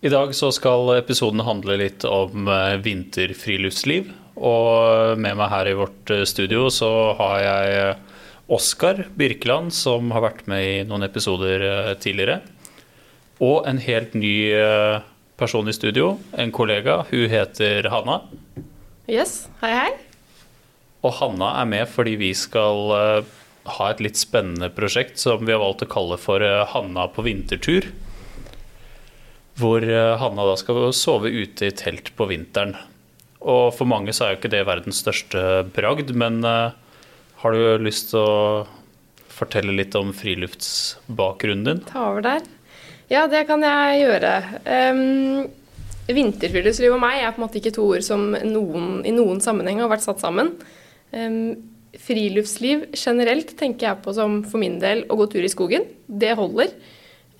[0.00, 4.06] I dag så skal episoden handle litt om eh, vinterfriluftsliv.
[4.40, 6.88] Og med meg her i vårt eh, studio så
[7.18, 8.22] har jeg eh,
[8.56, 11.60] Oskar Birkeland, som har vært med i noen episoder
[12.00, 12.40] tidligere.
[13.44, 14.32] Og en helt ny
[15.38, 16.96] person i studio, en kollega.
[17.12, 18.16] Hun heter Hanna.
[19.06, 19.92] Yes, hei hei.
[21.06, 22.90] Og Hanna er med fordi vi skal
[23.70, 26.42] ha et litt spennende prosjekt som vi har valgt å kalle for
[26.74, 27.86] Hanna på vintertur.
[29.60, 32.76] Hvor eh, Hanna da skal sove ute i telt på vinteren.
[33.40, 36.76] Og for mange så er jo ikke det verdens største bragd, men uh,
[37.40, 38.66] har du lyst til å
[39.32, 41.80] fortelle litt om friluftsbakgrunnen din?
[41.88, 42.44] Ta over der.
[43.10, 44.34] Ja, det kan jeg gjøre.
[44.68, 45.48] Um,
[46.10, 49.80] vinterfriluftsliv og meg er på en måte ikke to ord som noen, i noen sammenheng
[49.82, 50.52] har vært satt sammen.
[51.16, 51.56] Um,
[51.98, 55.88] friluftsliv generelt tenker jeg på som for min del å gå tur i skogen.
[56.06, 56.76] Det holder.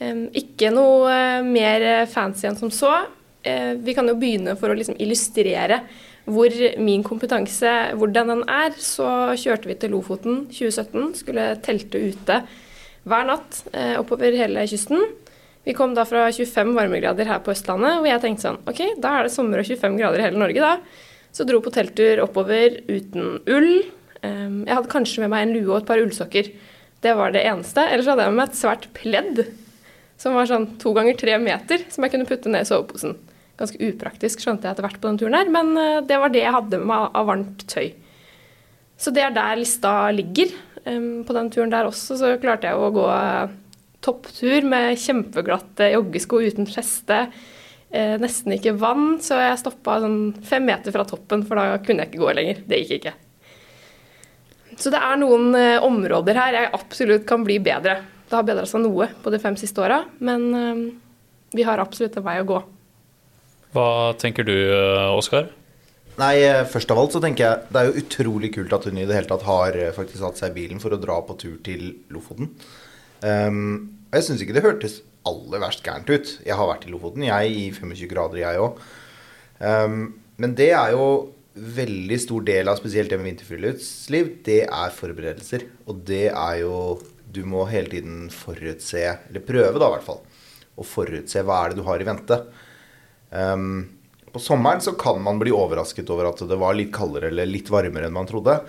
[0.01, 2.93] Ikke noe eh, mer fancy enn som så.
[3.45, 5.83] Eh, vi kan jo begynne for å liksom illustrere
[6.31, 8.73] hvor min kompetanse hvordan den er.
[8.81, 9.07] Så
[9.41, 12.41] kjørte vi til Lofoten 2017, skulle telte ute
[13.09, 15.05] hver natt eh, oppover hele kysten.
[15.69, 19.19] Vi kom da fra 25 varmegrader her på Østlandet, og jeg tenkte sånn OK, da
[19.19, 21.11] er det sommer og 25 grader i hele Norge, da.
[21.37, 23.73] Så dro på telttur oppover uten ull.
[24.25, 26.49] Jeg hadde kanskje med meg en lue og et par ullsokker.
[27.05, 27.85] Det var det eneste.
[27.93, 29.45] Ellers hadde jeg med meg et svært pledd
[30.21, 33.17] som var sånn to ganger tre meter, som jeg kunne putte ned i soveposen.
[33.61, 36.43] Ganske upraktisk, skjønte jeg etter hvert på den turen her, men eh, det var det
[36.45, 37.95] jeg hadde med meg av varmt tøy.
[39.01, 40.53] Så det er der lista ligger.
[40.81, 43.55] På den turen der også så klarte jeg å gå eh,
[44.05, 47.23] topptur med kjempeglatte joggesko uten feste.
[47.89, 52.05] Eh, nesten ikke vann, så jeg stoppa sånn fem meter fra toppen, for da kunne
[52.05, 52.65] jeg ikke gå lenger.
[52.69, 53.17] Det gikk ikke.
[54.81, 55.53] Så det er noen
[55.85, 58.03] områder her jeg absolutt kan bli bedre.
[58.31, 60.85] Det har bedra seg noe på de fem siste åra, men uh,
[61.57, 62.61] vi har absolutt en vei å gå.
[63.75, 63.87] Hva
[64.19, 65.49] tenker du, eh, Oskar?
[66.19, 68.99] Nei, eh, først av alt så tenker jeg det er jo utrolig kult at hun
[68.99, 71.57] i det hele tatt har faktisk satt seg i bilen for å dra på tur
[71.67, 72.51] til Lofoten.
[73.23, 74.97] Um, og jeg syns ikke det hørtes
[75.29, 76.33] aller verst gærent ut.
[76.47, 78.81] Jeg har vært i Lofoten, jeg, i 25 grader, jeg òg.
[79.61, 80.03] Um, ehm,
[80.41, 81.07] men det er jo
[81.61, 85.67] veldig stor del av spesielt det med vinterfriluftsliv, det er forberedelser.
[85.91, 86.75] Og det er jo
[87.33, 90.21] du må hele tiden forutse, eller prøve da i hvert fall,
[90.81, 92.39] å forutse hva er det du har i vente.
[93.31, 93.83] Um,
[94.31, 97.71] på sommeren så kan man bli overrasket over at det var litt kaldere eller litt
[97.73, 98.61] varmere enn man trodde.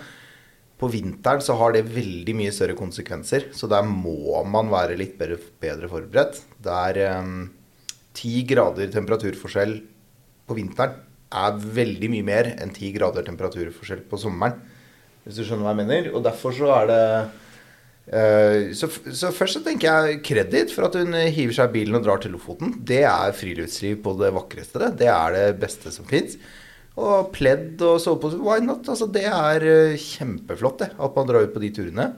[0.78, 5.14] På vinteren så har det veldig mye større konsekvenser, så der må man være litt
[5.20, 6.42] bedre, bedre forberedt.
[6.62, 7.22] Det er
[8.18, 9.78] ti um, grader temperaturforskjell
[10.48, 10.98] på vinteren
[11.32, 14.58] er veldig mye mer enn ti grader temperaturforskjell på sommeren.
[15.24, 16.10] Hvis du skjønner hva jeg mener.
[16.16, 17.04] Og derfor så er det
[18.02, 22.02] så, så, først så tenker jeg kreditt for at hun hiver seg i bilen og
[22.04, 22.74] drar til Lofoten.
[22.82, 24.80] Det er friluftsliv på det vakreste.
[24.82, 26.34] Det, det er det beste som fins.
[27.00, 28.84] Og pledd og sovepose, why not?
[28.90, 32.08] Altså, det er eh, kjempeflott det, at man drar ut på de turene.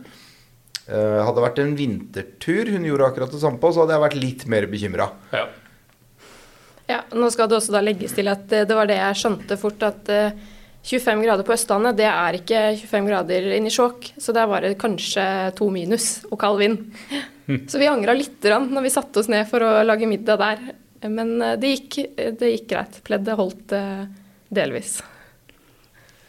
[0.84, 4.03] Uh, hadde det vært en vintertur hun gjorde akkurat det samme på, så hadde jeg
[4.03, 5.06] vært litt mer bekymra.
[5.33, 5.45] Ja.
[6.91, 6.99] ja.
[7.16, 10.12] nå skal det også da legges til at det var det jeg skjønte fort, at
[10.12, 10.51] uh,
[10.84, 14.11] 25 grader på Østlandet, det er ikke 25 grader inne i Skjåk.
[14.21, 15.25] Så der var det kanskje
[15.56, 16.83] to minus og kald vind.
[17.71, 20.62] Så vi angra litt når vi satte oss ned for å lage middag der.
[21.09, 21.99] Men eh, det gikk,
[22.41, 23.00] det gikk greit.
[23.05, 24.05] Pleddet holdt eh,
[24.53, 24.99] delvis.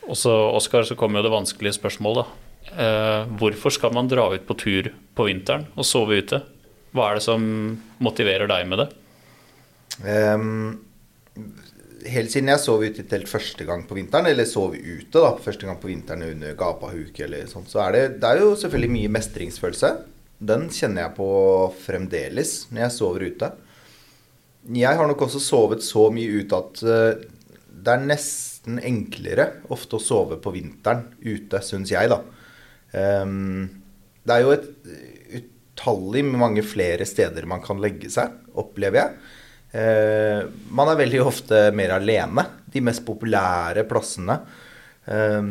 [0.06, 2.32] Og så, Oskar, så kommer jo det vanskelige spørsmålet.
[2.76, 6.42] Eh, hvorfor skal man dra ut på tur på vinteren og sove ute?
[6.96, 7.46] Hva er det som
[8.04, 8.90] motiverer deg med det?
[10.04, 10.78] Um,
[12.12, 15.32] helt siden jeg sov ute i telt første gang på vinteren, eller sov ute da,
[15.42, 18.94] første gang på vinteren under gapahuk eller sånt, så er det, det er jo selvfølgelig
[18.96, 19.92] mye mestringsfølelse.
[20.46, 21.30] Den kjenner jeg på
[21.86, 23.52] fremdeles når jeg sover ute.
[24.76, 27.26] Jeg har nok også sovet så mye ute at uh,
[27.86, 32.22] det er nesten enklere ofte å sove på vinteren ute, syns jeg, da.
[32.96, 33.68] Um,
[34.26, 34.70] det er jo et
[35.76, 39.18] utallig mange flere steder man kan legge seg, opplever jeg.
[39.75, 40.41] Eh,
[40.72, 42.45] man er veldig ofte mer alene.
[42.72, 44.38] De mest populære plassene
[45.12, 45.42] eh,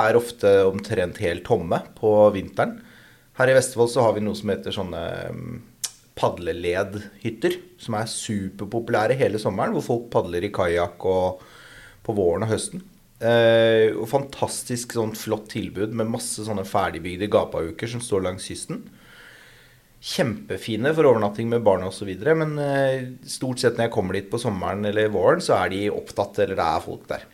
[0.00, 2.78] er ofte omtrent helt tomme på vinteren.
[3.40, 5.02] Her i Vestfold så har vi noe som heter sånne
[5.32, 5.58] mm,
[6.18, 11.06] padleledhytter, som er superpopulære hele sommeren, hvor folk padler i kajakk
[12.04, 12.84] på våren og høsten.
[13.20, 18.86] Eh, og fantastisk sånn flott tilbud med masse sånne ferdigbygde gapauker som står langs kysten
[20.00, 22.08] kjempefine for overnatting med barna osv.
[22.40, 25.84] Men eh, stort sett når jeg kommer dit på sommeren eller våren, så er de
[25.92, 27.26] opptatt, eller det er folk der.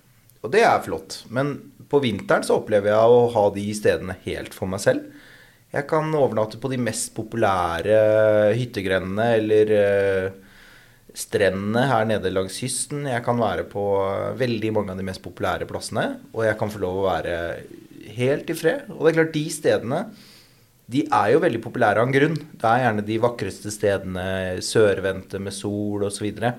[0.43, 1.21] Og det er flott.
[1.35, 1.55] Men
[1.91, 5.07] på vinteren så opplever jeg å ha de stedene helt for meg selv.
[5.75, 7.97] Jeg kan overnatte på de mest populære
[8.57, 10.29] hyttegrendene eller uh,
[11.17, 13.05] strendene her nede langs kysten.
[13.11, 13.83] Jeg kan være på
[14.39, 16.07] veldig mange av de mest populære plassene.
[16.33, 17.37] Og jeg kan få lov å være
[18.17, 18.87] helt i fred.
[18.95, 20.01] Og det er klart, de stedene
[20.87, 22.37] de er jo veldig populære av en grunn.
[22.55, 24.27] Det er gjerne de vakreste stedene,
[24.63, 26.19] sørvendte med sol osv.
[26.19, 26.53] Så, videre.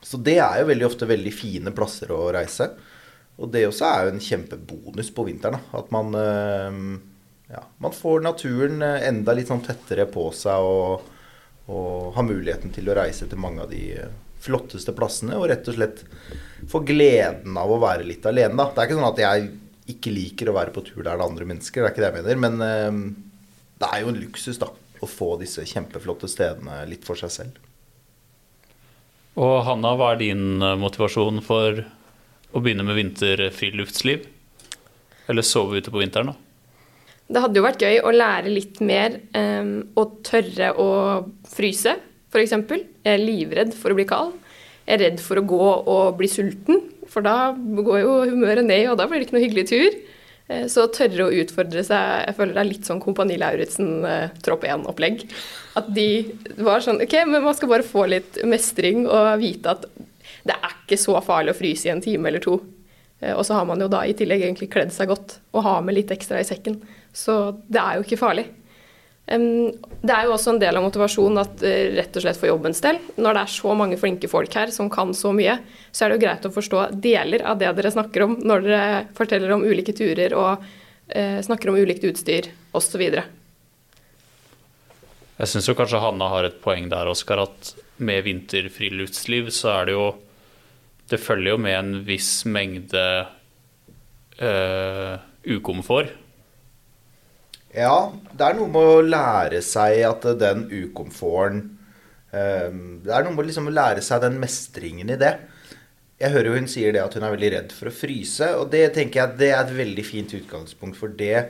[0.00, 2.70] så det er jo veldig ofte veldig fine plasser å reise.
[3.36, 5.60] Og det også er jo en kjempebonus på vinteren.
[5.76, 6.16] At man,
[7.50, 11.10] ja, man får naturen enda litt sånn tettere på seg og,
[11.68, 13.98] og har muligheten til å reise til mange av de
[14.44, 15.36] flotteste plassene.
[15.36, 16.06] Og rett og slett
[16.70, 18.56] få gleden av å være litt alene.
[18.56, 18.70] Da.
[18.70, 19.52] Det er ikke sånn at jeg
[19.90, 21.82] ikke liker å være på tur der det er andre mennesker.
[21.82, 22.42] Det er ikke det jeg mener.
[22.44, 23.44] Men uh,
[23.82, 24.70] det er jo en luksus da,
[25.04, 27.60] å få disse kjempeflotte stedene litt for seg selv.
[29.34, 31.80] Og Hanna, hva er din eh, motivasjon for
[32.54, 34.28] å begynne med vinterfriluftsliv?
[35.26, 36.38] Eller sove ute på vinteren, da?
[37.24, 40.88] Det hadde jo vært gøy å lære litt mer um, og tørre å
[41.48, 41.96] fryse,
[42.28, 42.52] f.eks.
[42.52, 42.84] Jeg
[43.14, 44.34] er livredd for å bli kald.
[44.84, 46.82] Jeg er redd for å gå og bli sulten.
[47.14, 49.96] For da går jo humøret ned, og da blir det ikke noe hyggelig tur.
[50.44, 54.34] Så så tørre å utfordre seg Jeg føler det er litt sånn Kompani Lauritzen eh,
[54.44, 55.22] tropp 1-opplegg.
[55.80, 56.08] At de
[56.60, 59.86] var sånn OK, men man skal bare få litt mestring og vite at
[60.44, 62.58] det er ikke så farlig å fryse i en time eller to.
[63.24, 65.80] Eh, og så har man jo da i tillegg egentlig kledd seg godt og har
[65.86, 66.76] med litt ekstra i sekken.
[67.16, 68.46] Så det er jo ikke farlig.
[69.24, 72.82] Det er jo også en del av motivasjonen at eh, rett og slett for jobbens
[72.84, 75.56] del, når det er så mange flinke folk her som kan så mye,
[75.88, 78.98] så er det jo greit å forstå deler av det dere snakker om når dere
[79.16, 80.66] forteller om ulike turer og
[81.08, 83.04] eh, snakker om ulikt utstyr osv.
[85.34, 89.96] Jeg syns kanskje Hanna har et poeng der, Oskar, at med vinterfriluftsliv så er det
[89.96, 90.06] jo
[91.08, 93.00] Det følger jo med en viss mengde
[94.40, 96.12] øh, ukomfort
[97.74, 97.94] ja,
[98.30, 101.64] det er noe med å lære seg at den ukomforten
[102.30, 105.32] um, Det er noe med liksom å lære seg den mestringen i det.
[106.22, 108.68] Jeg hører jo hun sier det at hun er veldig redd for å fryse, og
[108.70, 111.48] det tenker jeg det er et veldig fint utgangspunkt for det.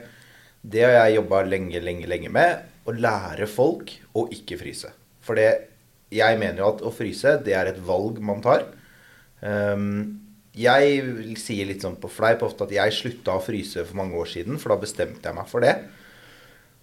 [0.65, 2.63] Det har jeg jobba lenge, lenge, lenge med.
[2.89, 4.89] Å lære folk å ikke fryse.
[5.25, 5.49] For det,
[6.13, 8.65] jeg mener jo at å fryse, det er et valg man tar.
[9.45, 10.23] Um,
[10.57, 14.33] jeg sier litt sånn på fleip ofte at jeg slutta å fryse for mange år
[14.33, 15.75] siden, for da bestemte jeg meg for det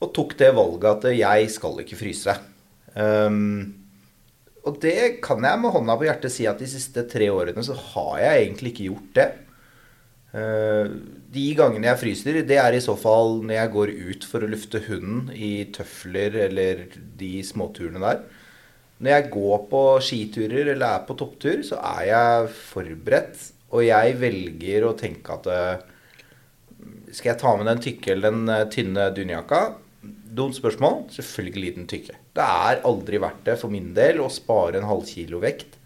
[0.03, 2.35] og tok det valget at jeg skal ikke fryse.
[2.99, 3.79] Um,
[4.67, 7.75] og det kan jeg med hånda på hjertet si at de siste tre årene så
[7.75, 9.29] har jeg egentlig ikke gjort det.
[10.33, 10.87] Uh,
[11.33, 14.51] de gangene jeg fryser, det er i så fall når jeg går ut for å
[14.53, 16.87] lufte hunden i tøfler eller
[17.19, 18.23] de småturene der.
[19.03, 23.49] Når jeg går på skiturer eller er på topptur, så er jeg forberedt.
[23.73, 25.83] Og jeg velger å tenke at uh,
[27.13, 29.63] skal jeg ta med den tykke eller den uh, tynne dunjakka,
[30.03, 31.05] Dumt spørsmål.
[31.15, 32.17] Selvfølgelig den tykke.
[32.35, 35.79] Det er aldri verdt det for min del å spare en halv kilo vekt.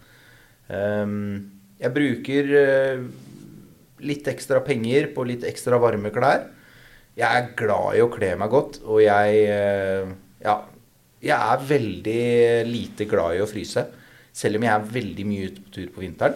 [0.67, 3.03] Um, jeg bruker uh,
[4.03, 6.47] litt ekstra penger på litt ekstra varme klær.
[7.17, 10.57] Jeg er glad i å kle meg godt, og jeg uh, Ja.
[11.17, 12.23] Jeg er veldig
[12.69, 13.81] lite glad i å fryse.
[14.37, 16.35] Selv om jeg er veldig mye ute på tur på vinteren.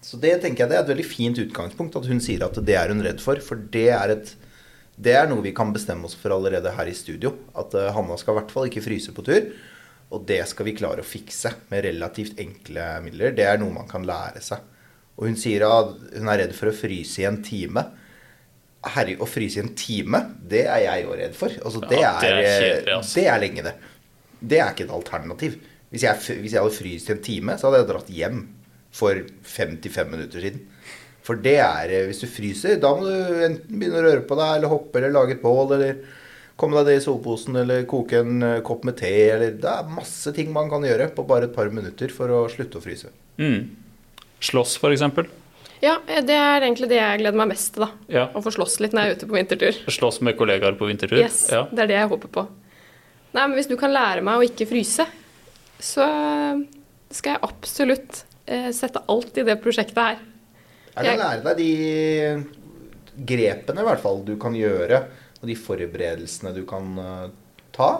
[0.00, 2.78] Så det tenker jeg det er et veldig fint utgangspunkt at hun sier at det
[2.80, 3.40] er hun redd for.
[3.44, 4.32] For det er et
[4.94, 7.32] det er noe vi kan bestemme oss for allerede her i studio.
[7.58, 9.48] At uh, Hanna skal i hvert fall ikke fryse på tur.
[10.14, 13.34] Og det skal vi klare å fikse med relativt enkle midler.
[13.34, 14.62] Det er noe man kan lære seg.
[15.18, 17.82] Og hun sier at hun er redd for å fryse i en time.
[18.94, 21.54] Herre, å fryse i en time, det er jeg jo redd for.
[21.64, 23.14] Altså, det, ja, det, er, er kjedelig, altså.
[23.16, 23.74] det er lenge, det.
[24.44, 25.56] Det er ikke et alternativ.
[25.94, 28.44] Hvis jeg, hvis jeg hadde fryst i en time, så hadde jeg dratt hjem
[28.94, 29.22] for
[29.54, 30.66] 55 minutter siden.
[31.24, 34.38] For det er eh, Hvis du fryser, da må du enten begynne å røre på
[34.38, 36.02] deg, eller hoppe, eller lage et bål, eller
[36.60, 39.94] komme deg ned i soveposen, eller koke en eh, kopp med te, eller Det er
[39.94, 43.10] masse ting man kan gjøre på bare et par minutter for å slutte å fryse.
[43.40, 43.72] Mm.
[44.44, 45.32] Slåss, f.eks.?
[45.84, 47.86] Ja, eh, det er egentlig det jeg gleder meg mest til.
[47.86, 47.90] da.
[48.12, 48.26] Ja.
[48.36, 49.80] Å få slåss litt når jeg er ute på vintertur.
[49.96, 51.18] Slåss med kollegaer på vintertur?
[51.22, 51.64] Yes, ja.
[51.72, 52.46] det er det jeg håper på.
[53.34, 55.08] Nei, men Hvis du kan lære meg å ikke fryse,
[55.82, 56.06] så
[57.14, 60.22] skal jeg absolutt eh, sette alt i det prosjektet her.
[60.94, 65.00] Jeg kan lære deg de grepene i hvert fall du kan gjøre,
[65.40, 67.26] og de forberedelsene du kan uh,
[67.74, 67.90] ta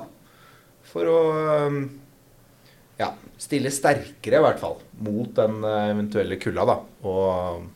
[0.86, 1.18] for å
[1.66, 1.78] um,
[3.00, 3.10] ja,
[3.40, 6.76] stille sterkere, i hvert fall, mot den uh, eventuelle kulda, da.
[7.10, 7.66] Og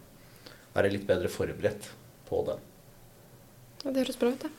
[0.77, 1.91] være litt bedre forberedt
[2.29, 2.63] på den.
[3.83, 4.53] Ja, det høres bra ut, det.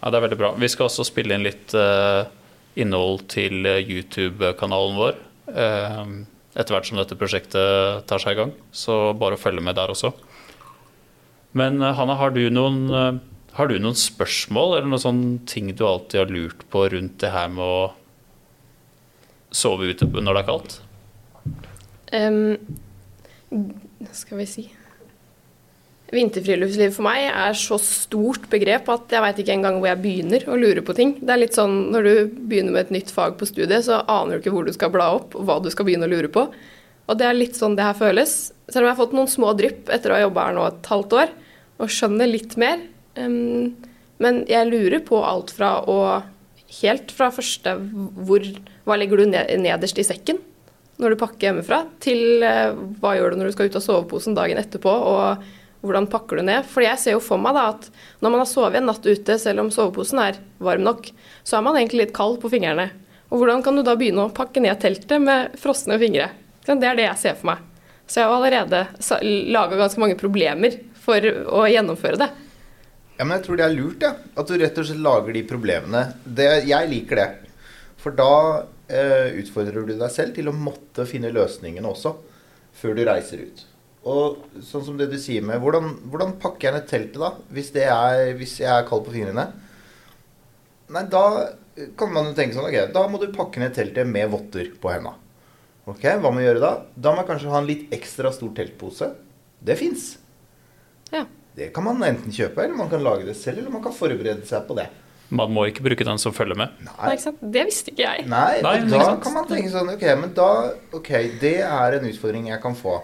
[0.00, 0.52] Ja, det er veldig bra.
[0.60, 2.24] Vi skal også spille inn litt uh,
[2.80, 5.20] innhold til YouTube-kanalen vår.
[5.52, 6.24] Uh,
[6.54, 8.54] etter hvert som dette prosjektet tar seg i gang.
[8.74, 10.12] Så bare å følge med der også.
[11.58, 13.18] Men eh, Hanna, har du noen, eh,
[13.58, 17.34] har du noen spørsmål eller noen sånne ting du alltid har lurt på rundt det
[17.34, 17.92] her med å
[19.54, 20.80] sove ute når det er kaldt?
[22.14, 22.56] Um,
[24.14, 24.64] skal vi si
[26.14, 30.46] Vinterfriluftsliv for meg er så stort begrep at jeg veit ikke engang hvor jeg begynner
[30.46, 31.16] å lure på ting.
[31.20, 34.36] Det er litt sånn når du begynner med et nytt fag på studiet, så aner
[34.36, 36.46] du ikke hvor du skal bla opp, og hva du skal begynne å lure på.
[37.04, 38.36] Og det er litt sånn det her føles.
[38.68, 40.92] Selv om jeg har fått noen små drypp etter å ha jobba her nå et
[40.92, 41.34] halvt år,
[41.82, 42.80] og skjønner litt mer.
[43.18, 43.74] Um,
[44.22, 45.98] men jeg lurer på alt fra å
[46.74, 47.76] Helt fra første
[48.26, 48.42] hvor,
[48.82, 50.40] Hva legger du nederst i sekken
[50.98, 54.34] når du pakker hjemmefra, til uh, hva gjør du når du skal ut av soveposen
[54.34, 55.44] dagen etterpå, og
[55.84, 56.66] hvordan pakker du ned?
[56.68, 57.88] For jeg ser jo for meg da at
[58.24, 61.10] når man har sovet en natt ute, selv om soveposen er varm nok,
[61.44, 62.88] så er man egentlig litt kald på fingrene.
[63.30, 66.30] Og hvordan kan du da begynne å pakke ned teltet med frosne fingre?
[66.64, 67.64] Det er det jeg ser for meg.
[68.06, 68.84] Så jeg har allerede
[69.52, 72.30] laga ganske mange problemer for å gjennomføre det.
[73.16, 74.12] Ja, men jeg tror det er lurt, ja.
[74.34, 76.06] At du rett og slett lager de problemene.
[76.24, 77.28] Det, jeg liker det.
[78.00, 78.32] For da
[78.88, 82.16] eh, utfordrer du deg selv til å måtte finne løsningene også,
[82.74, 83.62] før du reiser ut.
[84.04, 87.30] Og sånn som det du sier med Hvordan, hvordan pakker jeg ned teltet, da?
[87.56, 89.46] Hvis, er, hvis, jeg er kald på fingrene?
[90.92, 91.22] Nei, da
[91.98, 94.92] kan man jo tenke sånn Ok, da må du pakke ned teltet med votter på
[94.92, 95.14] henda.
[95.88, 96.74] Ok, hva må jeg gjøre da?
[96.96, 99.08] Da må jeg kanskje ha en litt ekstra stor teltpose.
[99.64, 100.14] Det fins.
[101.12, 101.24] Ja.
[101.56, 104.46] Det kan man enten kjøpe, eller man kan lage det selv, eller man kan forberede
[104.48, 104.88] seg på det.
[105.34, 106.72] Man må ikke bruke den som følger med.
[106.84, 107.44] Nei, Nei ikke sant?
[107.56, 108.24] Det visste ikke jeg.
[108.28, 110.48] Nei, Nei da kan man tenke sånn Ok, men da
[110.94, 112.98] Ok, det er en utfordring jeg kan få.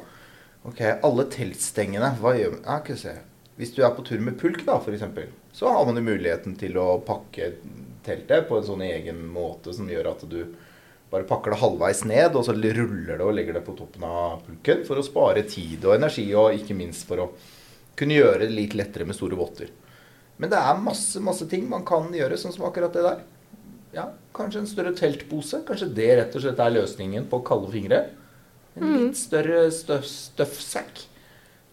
[0.68, 2.64] Ok, alle teltstengene, hva gjør man?
[2.66, 3.14] Ja, se.
[3.60, 5.04] Hvis du er på tur med pulk, da, f.eks.,
[5.56, 7.54] så har man jo muligheten til å pakke
[8.04, 10.42] teltet på en sånn egen måte som gjør at du
[11.10, 14.44] bare pakker det halvveis ned, og så ruller det og legger det på toppen av
[14.46, 17.30] pulken for å spare tid og energi, og ikke minst for å
[17.98, 19.72] kunne gjøre det litt lettere med store votter.
[20.40, 23.24] Men det er masse, masse ting man kan gjøre, sånn som akkurat det der.
[23.96, 25.64] Ja, Kanskje en større teltpose.
[25.66, 27.98] Kanskje det rett og slett er løsningen på kalde fingre.
[28.76, 28.98] En mm.
[28.98, 31.06] litt større støffsekk.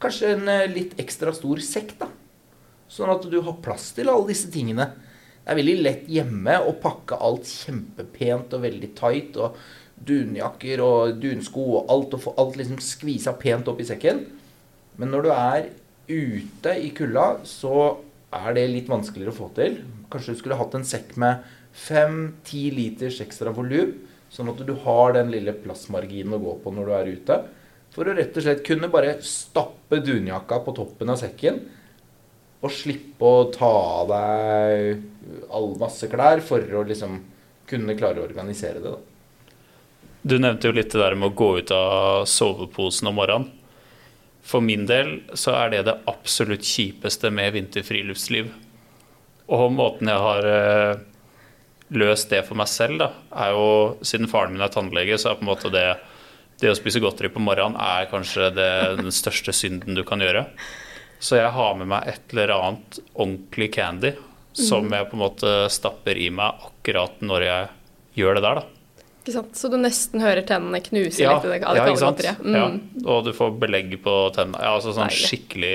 [0.01, 2.09] Kanskje en eh, litt ekstra stor sekk, da.
[2.87, 4.89] Sånn at du har plass til alle disse tingene.
[5.43, 9.37] Det er veldig lett hjemme å pakke alt kjempepent og veldig tight.
[9.41, 9.59] Og
[10.07, 14.25] dunjakker og dunsko og alt, og få alt liksom skvisa pent opp i sekken.
[14.97, 15.69] Men når du er
[16.07, 17.97] ute i kulda, så
[18.37, 19.81] er det litt vanskeligere å få til.
[20.11, 21.45] Kanskje du skulle hatt en sekk med
[21.77, 23.93] 5-10 liters ekstra volum
[24.33, 27.39] Sånn at du har den lille plassmarginen å gå på når du er ute.
[27.95, 31.61] For å rett og slett kunne bare stappe dunjakka på toppen av sekken.
[32.61, 33.69] Og slippe å ta
[34.01, 37.19] av deg all masse klær for å liksom
[37.67, 38.95] kunne klare å organisere det.
[38.95, 38.99] da.
[40.27, 43.51] Du nevnte jo litt det der med å gå ut av soveposen om morgenen.
[44.47, 48.53] For min del så er det det absolutt kjipeste med vinterfriluftsliv.
[49.51, 51.01] Og måten jeg har eh,
[51.95, 53.11] løst det for meg selv, da,
[53.45, 53.67] er jo
[54.05, 55.89] Siden faren min er tannlege, så er på en måte det
[56.61, 60.47] det å spise godteri på morgenen er kanskje det, den største synden du kan gjøre.
[61.21, 64.15] Så jeg har med meg et eller annet ordentlig candy
[64.57, 64.95] som mhm.
[64.97, 67.69] jeg på en måte stapper i meg akkurat når jeg
[68.21, 69.05] gjør det der, da.
[69.21, 69.57] Ikke sant?
[69.59, 72.41] Så du nesten hører tennene knuse ja, litt ja, godteriet.
[72.41, 72.55] Mm.
[72.55, 72.67] Ja,
[73.11, 74.61] og du får belegg på tennene.
[74.63, 75.29] Ja, altså sånn Deilig.
[75.29, 75.73] skikkelig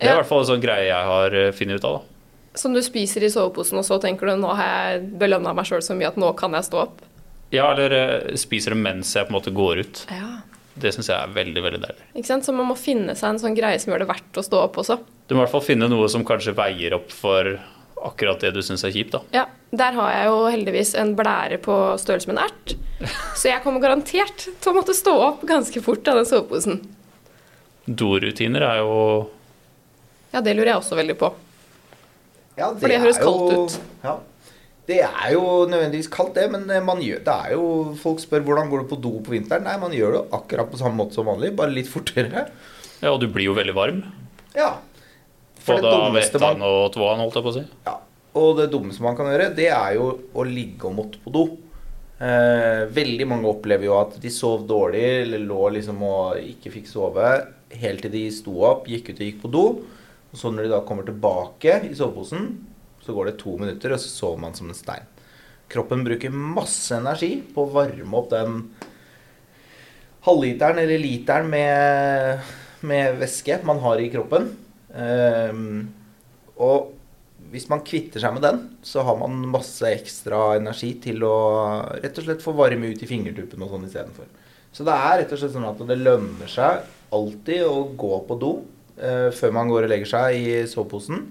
[0.00, 2.09] Det er i hvert fall en sånn greie jeg har eh, funnet ut av, da
[2.54, 5.82] som du spiser i soveposen, og så tenker du nå har jeg belønna meg sjøl
[5.84, 7.02] så mye at nå kan jeg stå opp?
[7.54, 10.04] Ja, eller uh, spiser det mens jeg på en måte går ut.
[10.10, 10.40] Ja.
[10.80, 12.06] Det syns jeg er veldig veldig deilig.
[12.14, 12.46] Ikke sant?
[12.46, 14.78] Så man må finne seg en sånn greie som gjør det verdt å stå opp
[14.82, 15.00] også.
[15.26, 17.58] Du må i hvert fall finne noe som kanskje veier opp for
[18.00, 19.20] akkurat det du syns er kjipt, da.
[19.34, 19.44] Ja,
[19.76, 22.74] der har jeg jo heldigvis en blære på størrelse med en ert.
[23.36, 26.80] Så jeg kommer garantert til å måtte stå opp ganske fort av den soveposen.
[27.84, 28.96] Dorutiner er jo
[30.30, 31.32] Ja, det lurer jeg også veldig på.
[32.58, 33.78] Ja, det For det høres kaldt ut.
[34.04, 34.18] Ja.
[34.90, 37.64] Det er jo nødvendigvis kaldt, det, men eh, man gjør, det er jo
[38.00, 39.66] Folk spør hvordan går det på do på vinteren.
[39.68, 42.48] Nei, man gjør det akkurat på samme måte som vanlig, bare litt fortere.
[43.00, 44.02] Ja, og du blir jo veldig varm.
[44.56, 44.74] Ja.
[45.60, 47.66] For Både av etan og tvåan, holdt jeg på å si.
[47.86, 47.96] Ja.
[48.40, 51.44] Og det dummeste man kan gjøre, det er jo å ligge og måtte på do.
[52.20, 56.90] Eh, veldig mange opplever jo at de sov dårlig, eller lå liksom og ikke fikk
[56.90, 57.30] sove
[57.80, 59.64] helt til de sto opp, gikk ut og gikk på do.
[60.30, 62.50] Og så når de da kommer tilbake i soveposen,
[63.00, 65.08] så går det to minutter, og så sover man som en stein.
[65.70, 68.62] Kroppen bruker masse energi på å varme opp den
[70.26, 72.48] halvliteren eller literen med,
[72.86, 74.50] med væske man har i kroppen.
[74.90, 75.86] Um,
[76.60, 76.90] og
[77.50, 81.36] hvis man kvitter seg med den, så har man masse ekstra energi til å
[82.02, 84.28] rett og slett få varme ut i fingertuppene og sånn istedenfor.
[84.70, 86.84] Så det er rett og slett sånn at det lønner seg
[87.14, 88.52] alltid å gå på do
[89.32, 91.22] før man går og legger seg i soveposen,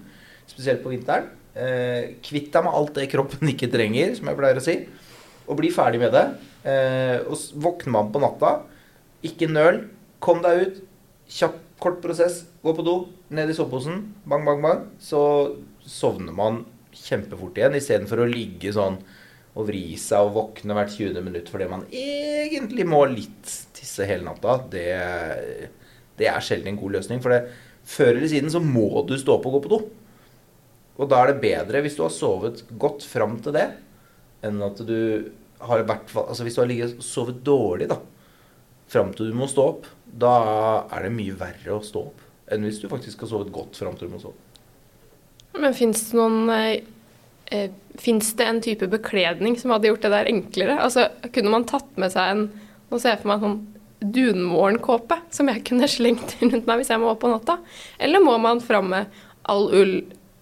[0.50, 1.28] spesielt på vinteren.
[1.50, 4.76] Uh, kvitt deg med alt det kroppen ikke trenger, som jeg pleier å si.
[5.50, 6.26] og bli ferdig med det.
[6.62, 8.60] Eh, og våkner man på natta,
[9.26, 9.84] ikke nøl.
[10.22, 10.76] Kom deg ut.
[11.30, 12.44] Kjapp, kort prosess.
[12.62, 12.96] Gå på do.
[13.34, 14.02] Ned i soveposen.
[14.28, 14.84] Bang, bang, bang.
[15.02, 15.22] Så
[15.82, 18.98] sovner man kjempefort igjen, istedenfor å ligge sånn
[19.58, 21.22] og vri seg og våkne hvert 20.
[21.26, 24.60] minutt fordi man egentlig må litt tisse hele natta.
[24.70, 24.86] Det,
[26.20, 27.22] det er sjelden en god løsning.
[27.24, 27.42] For det,
[27.88, 29.80] før eller siden så må du stå opp og gå på do.
[31.00, 33.68] Og da er det bedre hvis du har sovet godt fram til det,
[34.44, 34.98] enn at du
[35.60, 37.98] har vært Altså hvis du har ligget og sovet dårlig, da,
[38.90, 40.34] fram til du må stå opp, da
[40.90, 43.96] er det mye verre å stå opp enn hvis du faktisk har sovet godt fram
[43.96, 44.34] til du må sove.
[45.58, 46.82] Men fins det noen eh,
[47.50, 50.76] eh, Fins det en type bekledning som hadde gjort det der enklere?
[50.80, 52.44] Altså, Kunne man tatt med seg en
[52.90, 53.58] Nå ser jeg for meg sånn
[54.00, 57.58] dunmorgenkåpe som jeg kunne slengt rundt meg hvis jeg må opp på natta.
[58.00, 59.94] Eller må man fram med all ull,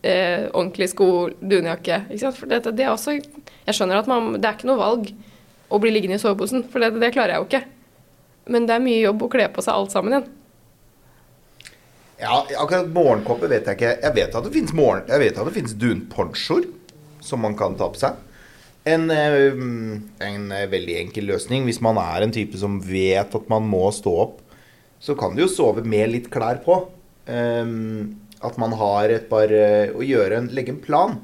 [0.02, 1.08] eh, ordentlige sko,
[1.40, 2.04] dunjakke?
[2.28, 5.10] For det, det er også Jeg skjønner at man, det er ikke noe valg
[5.68, 7.64] å bli liggende i soveposen, for det, det klarer jeg jo ikke.
[8.48, 10.30] Men det er mye jobb å kle på seg alt sammen igjen.
[12.18, 13.92] Ja, akkurat morgenkåpe vet jeg ikke.
[14.02, 15.76] Jeg vet at det finnes morgen...
[15.78, 16.64] Dunponchoer
[17.22, 18.16] som man kan ta på seg.
[18.88, 19.48] En, eh,
[20.26, 23.84] en eh, veldig enkel løsning hvis man er en type som vet at man må
[23.94, 24.38] stå opp,
[25.02, 26.80] så kan du jo sove med litt klær på.
[27.28, 31.18] Um, at man har et par eh, Å gjøre en, legge en plan.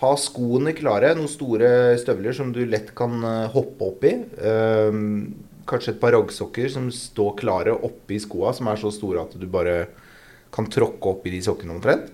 [0.00, 1.12] Ha skoene klare.
[1.18, 3.20] Noen store støvler som du lett kan
[3.52, 4.14] hoppe opp i.
[4.40, 5.02] Um,
[5.68, 9.46] kanskje et par raggsokker som står klare oppi skoa, som er så store at du
[9.50, 9.84] bare
[10.52, 12.10] kan tråkke oppi de sokkene omtrent.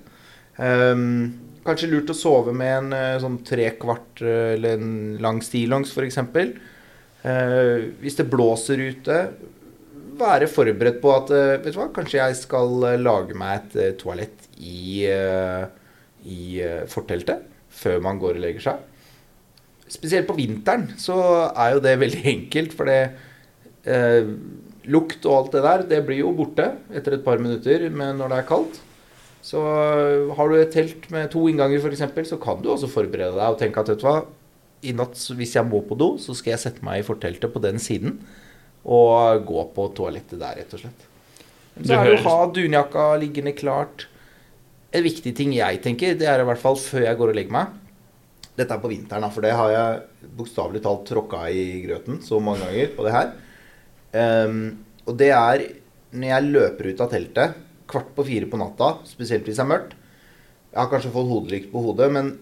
[0.58, 4.90] Ehm, kanskje lurt å sove med en eh, sånn tre kvart eh, eller en
[5.22, 6.18] lang stillongs f.eks.
[6.18, 9.20] Eh, hvis det blåser ute,
[10.18, 14.48] være forberedt på at eh, Vet du hva, kanskje jeg skal lage meg et toalett
[14.58, 15.06] i,
[16.26, 16.40] i
[16.90, 17.44] forteltet
[17.78, 18.86] før man går og legger seg.
[19.88, 23.02] Spesielt på vinteren så er jo det veldig enkelt, for det
[23.88, 24.32] eh,
[24.88, 26.64] Lukt og alt det der, det blir jo borte
[26.96, 28.78] etter et par minutter men når det er kaldt.
[29.44, 33.38] Så eh, har du et telt med to innganger f.eks., så kan du også forberede
[33.38, 34.18] deg og tenke at vet du hva,
[34.86, 37.62] i natt hvis jeg må på do, så skal jeg sette meg i forteltet på
[37.62, 38.20] den siden
[38.88, 41.08] og gå på toalettet der, rett og slett.
[41.78, 44.06] Så er det å ha dunjakka liggende klart.
[44.94, 47.54] En viktig ting jeg tenker, det er i hvert fall før jeg går og legger
[47.58, 47.74] meg.
[48.58, 52.64] Dette er på vinteren, for det har jeg bokstavelig talt tråkka i grøten så mange
[52.64, 53.34] ganger på det her.
[54.14, 54.62] Um,
[55.06, 55.66] og det er
[56.16, 59.72] når jeg løper ut av teltet kvart på fire på natta, spesielt hvis det er
[59.72, 59.96] mørkt.
[60.68, 62.34] Jeg har kanskje fått hodelykt på hodet, men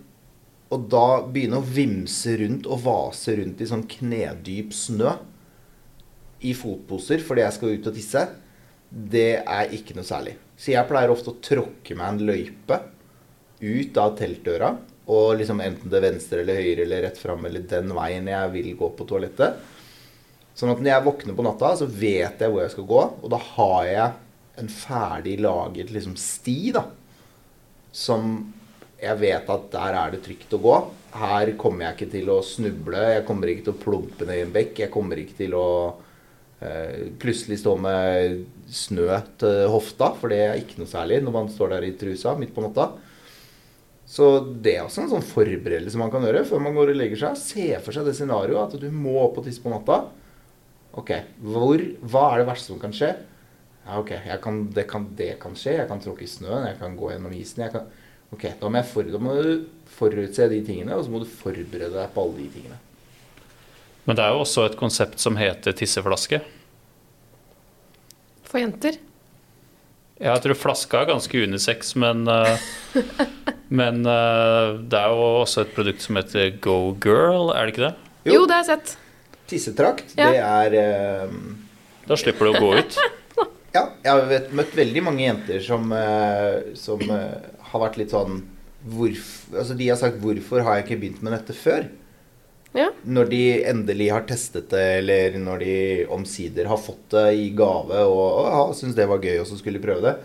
[0.74, 5.12] å da begynne å vimse rundt og vase rundt i sånn knedyp snø
[6.46, 8.24] i fotposer fordi jeg skal ut og tisse,
[8.90, 10.34] det er ikke noe særlig.
[10.58, 12.80] Så jeg pleier ofte å tråkke meg en løype
[13.62, 14.74] ut av teltdøra,
[15.06, 18.72] og liksom enten til venstre eller høyre eller rett fram eller den veien jeg vil
[18.78, 19.60] gå på toalettet.
[20.56, 23.28] Sånn at når jeg våkner på natta, så vet jeg hvor jeg skal gå, og
[23.30, 24.14] da har jeg
[24.60, 26.86] en ferdig laget liksom sti, da.
[27.92, 28.38] Som
[28.96, 30.76] jeg vet at der er det trygt å gå.
[31.16, 34.44] Her kommer jeg ikke til å snuble, jeg kommer ikke til å plumpe ned i
[34.44, 35.68] en bekk, jeg kommer ikke til å
[36.60, 38.42] eh, plutselig stå med
[38.72, 39.08] snø
[39.40, 42.54] til hofta, for det er ikke noe særlig når man står der i trusa midt
[42.56, 42.90] på natta.
[44.06, 44.26] Så
[44.62, 47.40] det er også en sånn forberedelse man kan gjøre før man går og legger seg.
[47.42, 50.04] Se for seg det scenarioet at du må opp og tisse på natta.
[50.96, 51.10] Ok,
[51.42, 53.10] hvor, hva er det verste som kan skje?
[53.86, 55.76] Ja, ok, jeg kan, det, kan, det kan skje.
[55.78, 57.62] Jeg kan tråkke i snøen, jeg kan gå gjennom isen.
[57.62, 57.86] Jeg kan,
[58.34, 59.50] ok, da må, jeg for, da må du
[59.96, 62.80] forutse de tingene, og så må du forberede deg på alle de tingene.
[64.06, 66.40] Men det er jo også et konsept som heter tisseflaske.
[68.46, 68.98] For jenter.
[70.16, 72.68] Jeg tror flaska er ganske unisex, men, eh,
[73.80, 77.84] men eh, det er jo også et produkt som heter Go Girl, er det ikke
[77.88, 77.92] det?
[78.32, 78.96] Jo, det har jeg sett.
[79.46, 80.32] Tissetrakt, Ja.
[80.32, 81.62] det er um...
[82.06, 82.98] Da slipper du å gå ut.
[83.76, 88.14] Ja, jeg har vet, møtt veldig mange jenter som, eh, som eh, har vært litt
[88.14, 88.40] sånn
[88.86, 91.88] hvorf, altså De har sagt 'Hvorfor har jeg ikke begynt med dette før?'
[92.76, 92.90] Ja.
[93.08, 95.76] Når de endelig har testet det, eller når de
[96.12, 99.80] omsider har fått det i gave og, og syns det var gøy og så skulle
[99.80, 100.16] prøve det.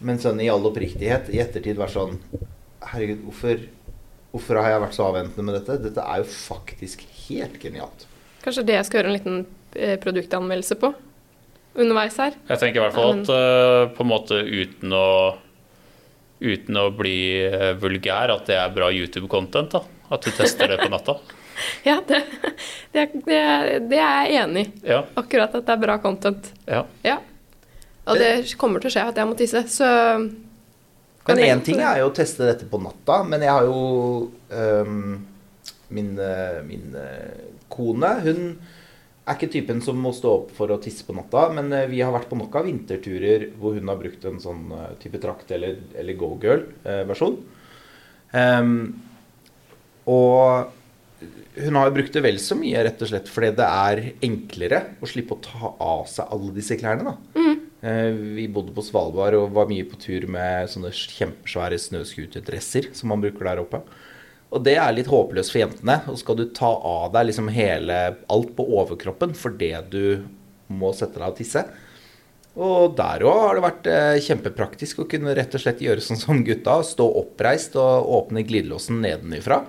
[0.00, 2.16] Men sånn i all oppriktighet, i ettertid vært sånn
[2.88, 3.60] Herregud, hvorfor,
[4.32, 5.76] hvorfor har jeg vært så avventende med dette?
[5.82, 8.06] Dette er jo faktisk helt genialt.
[8.40, 9.38] Kanskje det jeg skal gjøre en liten
[9.76, 10.94] eh, produktanmeldelse på
[11.80, 12.36] underveis her.
[12.48, 15.08] Jeg tenker i hvert fall at uh, på en måte uten å
[16.38, 17.16] Uten å bli
[17.48, 19.72] eh, vulgær, at det er bra YouTube-content.
[19.72, 19.80] da
[20.14, 21.16] At du tester det på natta.
[21.82, 22.20] Ja, det,
[22.94, 23.40] det, det,
[23.90, 24.68] det er jeg enig i.
[24.92, 26.52] Ja, Akkurat at det er bra content.
[26.70, 26.84] ja.
[27.02, 27.16] Ja.
[28.08, 29.88] Og det kommer til å skje at jeg må tisse, så
[31.26, 35.18] Men én ting er jo å teste dette på natta, men jeg har jo um,
[35.92, 38.40] min, eh, min eh, kone, hun
[39.28, 42.00] er ikke typen som må stå opp for å tisse på natta, men eh, vi
[42.02, 45.52] har vært på nok av vinterturer hvor hun har brukt en sånn eh, type trakt
[45.54, 47.38] eller, eller go-girl-versjon.
[48.32, 48.72] Um,
[50.08, 50.74] og
[51.58, 54.82] hun har jo brukt det vel så mye rett og slett fordi det er enklere
[55.02, 57.14] å slippe å ta av seg alle disse klærne.
[57.14, 57.40] da.
[57.40, 57.64] Mm.
[58.36, 63.22] Vi bodde på Svalbard og var mye på tur med sånne kjempesvære snøscooterdresser som man
[63.22, 63.82] bruker der oppe.
[64.48, 65.98] Og det er litt håpløst for jentene.
[66.08, 67.98] Og skal du ta av deg liksom hele,
[68.32, 70.02] alt på overkroppen fordi du
[70.72, 71.64] må sette deg og tisse.
[72.58, 76.18] Og der òg har det vært eh, kjempepraktisk å kunne rett og slett gjøre sånn
[76.18, 76.80] som gutta.
[76.82, 79.62] Stå oppreist og åpne glidelåsen nedenifra.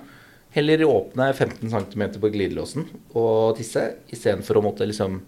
[0.56, 5.20] Heller åpne 15 cm på glidelåsen og tisse, istedenfor å måtte liksom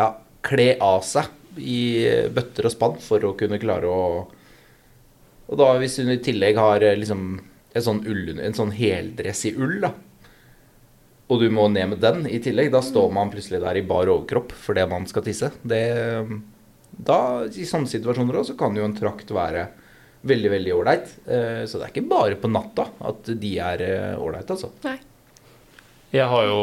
[0.00, 0.08] ja,
[0.42, 1.30] kle av seg
[1.62, 2.02] i
[2.34, 4.24] bøtter og spann for å kunne klare å
[5.44, 7.36] Og da hvis hun i tillegg har eh, liksom
[7.82, 9.90] sånn, ull, en sånn heldress i ull, da,
[11.32, 14.06] og du må ned med den i tillegg, da står man plutselig der i bar
[14.12, 15.48] overkropp fordi man skal tisse.
[15.64, 15.80] Det,
[16.94, 17.16] da,
[17.48, 19.64] I sånne situasjoner òg, så kan jo en trakt være
[20.28, 21.08] veldig veldig ålreit.
[21.26, 24.70] Eh, Så det er ikke bare på natta at de er eh, ålreite, altså.
[24.84, 24.98] Nei.
[26.14, 26.60] Jeg har jo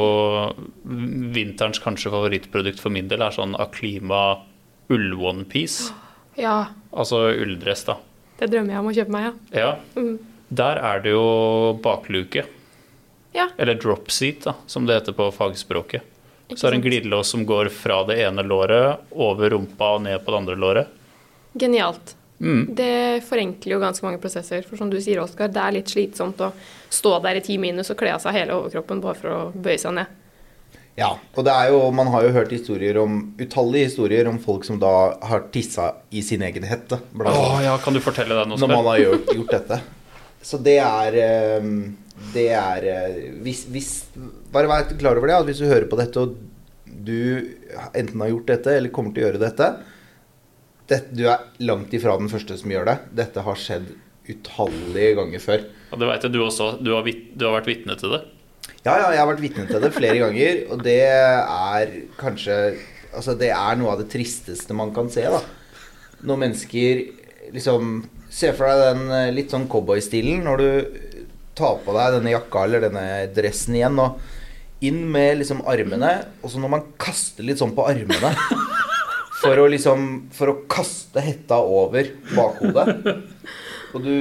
[1.36, 4.46] vinterens kanskje favorittprodukt for min del er sånn Aklima
[4.94, 5.90] ull-onepiece.
[6.40, 7.98] Ja, Altså ulldress, da.
[8.40, 9.34] det drømmer jeg om å kjøpe meg, ja.
[9.60, 9.72] Ja.
[10.00, 10.18] Mm.
[10.52, 12.44] Der er det jo bakluke.
[13.32, 16.04] Ja, Eller drop seat, da, som det heter på fagspråket.
[16.50, 20.02] Ikke Så er det en glidelås som går fra det ene låret, over rumpa og
[20.04, 20.98] ned på det andre låret.
[21.54, 22.16] genialt.
[22.42, 22.76] Mm.
[22.76, 24.64] Det forenkler jo ganske mange prosesser.
[24.68, 26.52] For som du sier, Oskar, det er litt slitsomt å
[26.90, 29.78] stå der i ti minus og kle av seg hele overkroppen bare for å bøye
[29.80, 30.18] seg ned.
[30.98, 34.66] Ja, og det er jo, man har jo hørt historier om, utallige historier om folk
[34.68, 37.00] som da har tissa i sin egen hette.
[37.16, 39.80] Blant Å ja, kan du fortelle den, når man har gjort, gjort dette.
[40.46, 41.72] Så det er eh,
[42.34, 43.92] Det er eh, hvis, hvis,
[44.54, 46.38] Bare vær klar over det, at hvis du hører på dette, og
[46.92, 47.56] du
[47.96, 49.68] enten har gjort dette eller kommer til å gjøre dette
[50.92, 52.98] dette Du er langt ifra den første som gjør det.
[53.22, 53.88] Dette har skjedd
[54.32, 55.66] utallige ganger før.
[55.92, 56.68] Og det vet jeg du også.
[56.84, 58.22] Du har, vit du har vært vitne til det.
[58.86, 62.58] Ja, ja, jeg har vært vitne til det flere ganger, og det er kanskje
[63.12, 65.42] Altså, det er noe av det tristeste man kan se, da.
[66.24, 67.02] Når mennesker
[67.52, 67.98] liksom
[68.32, 71.00] Se for deg den eh, litt sånn cowboystilen når du
[71.58, 74.22] tar på deg denne jakka eller denne dressen igjen, og
[74.88, 78.32] inn med liksom armene, og så når man kaster litt sånn på armene
[79.42, 83.20] for å liksom For å kaste hetta over bakhodet.
[83.94, 84.16] Og du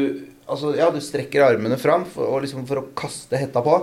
[0.51, 3.77] Altså, ja, du strekker armene fram for, liksom for å kaste hetta på.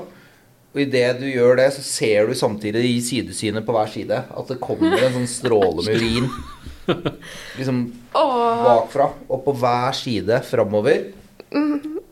[0.73, 4.51] Og idet du gjør det, så ser du samtidig i sidesynet på hver side at
[4.51, 6.27] det kommer en sånn stråle med urin
[7.59, 7.81] liksom
[8.17, 11.09] Åh, bakfra og på hver side framover.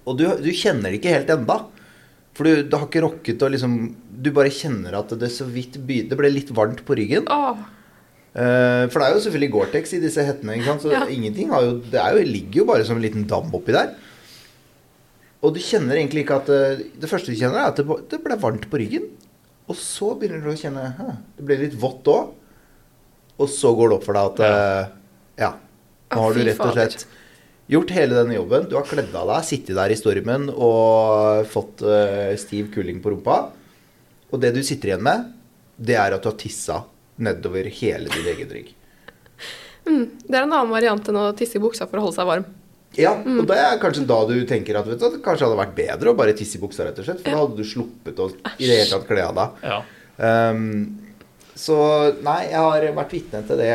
[0.06, 1.60] Og du, du kjenner det ikke helt enda.
[2.36, 3.78] For du, du har ikke rokket å liksom
[4.26, 7.28] Du bare kjenner at det så vidt by, Det ble litt varmt på ryggen.
[7.32, 7.64] åh.
[8.36, 10.58] Eh, for det er jo selvfølgelig Gore-Tex i disse hettene.
[10.82, 11.06] Så Ja.
[11.08, 13.96] ingenting har jo Det jo, ligger jo bare som en liten dam oppi der.
[15.42, 18.36] Og du kjenner egentlig ikke at eh, Det første du kjenner, er at det, ble
[18.36, 19.08] varmt på ryggen.
[19.70, 22.34] Og så begynner du å kjenne Det ble litt vått òg.
[23.42, 24.96] Og så går det opp for deg at eh,
[25.44, 25.52] Ja.
[26.16, 27.06] Nå har du rett og slett
[27.72, 28.68] gjort hele denne jobben.
[28.70, 33.12] Du har kledd av deg, sittet der i stormen og fått eh, stiv kuling på
[33.12, 33.40] rumpa.
[34.32, 35.32] Og det du sitter igjen med,
[35.76, 36.84] det er at du har tissa
[37.20, 38.74] nedover hele din egen rygg.
[39.86, 42.46] Det er en annen variant enn å tisse i buksa for å holde seg varm.
[42.98, 45.76] Ja, og det er kanskje da du tenker at vet du, det kanskje hadde vært
[45.78, 47.20] bedre å bare tisse i buksa, rett og slett.
[47.22, 49.60] For da hadde du sluppet å i det hele tatt kle av deg.
[49.68, 49.80] Ja.
[50.26, 50.70] Ehm,
[51.56, 51.78] så
[52.26, 53.72] nei, jeg har vært vitne til det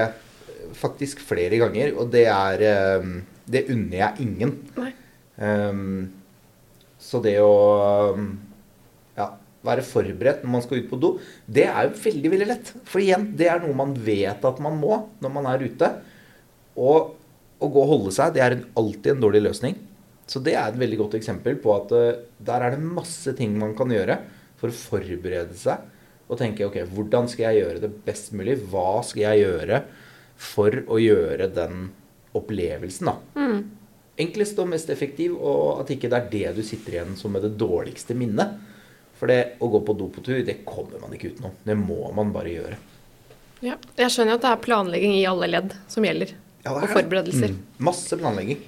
[0.76, 4.52] faktisk flere ganger, og det er ehm, Det unner jeg ingen.
[4.76, 4.92] Nei.
[5.42, 6.10] Ehm,
[7.00, 7.54] så det å
[8.12, 8.28] ehm,
[9.16, 9.26] ja,
[9.66, 11.10] være forberedt når man skal ut på do,
[11.50, 12.72] det er jo veldig, veldig lett.
[12.86, 15.90] For igjen, det er noe man vet at man må når man er ute.
[16.78, 17.16] Og
[17.60, 19.80] å gå og holde seg, det er en, alltid en dårlig løsning.
[20.30, 23.56] Så det er et veldig godt eksempel på at uh, der er det masse ting
[23.58, 24.20] man kan gjøre
[24.60, 25.82] for å forberede seg
[26.30, 28.54] og tenke ok, hvordan skal jeg gjøre det best mulig?
[28.70, 29.82] Hva skal jeg gjøre
[30.40, 31.88] for å gjøre den
[32.38, 33.46] opplevelsen, da?
[34.20, 37.42] Enklest og mest effektiv, og at ikke det er det du sitter igjen som med
[37.46, 38.58] det dårligste minnet.
[39.18, 41.56] For det å gå på do på tur, det kommer man ikke utenom.
[41.64, 42.78] Det må man bare gjøre.
[43.64, 43.74] Ja.
[43.98, 46.32] Jeg skjønner jo at det er planlegging i alle ledd som gjelder.
[46.64, 47.52] Ja, og forberedelser.
[47.52, 47.82] Mm.
[47.90, 48.62] Masse planlegging.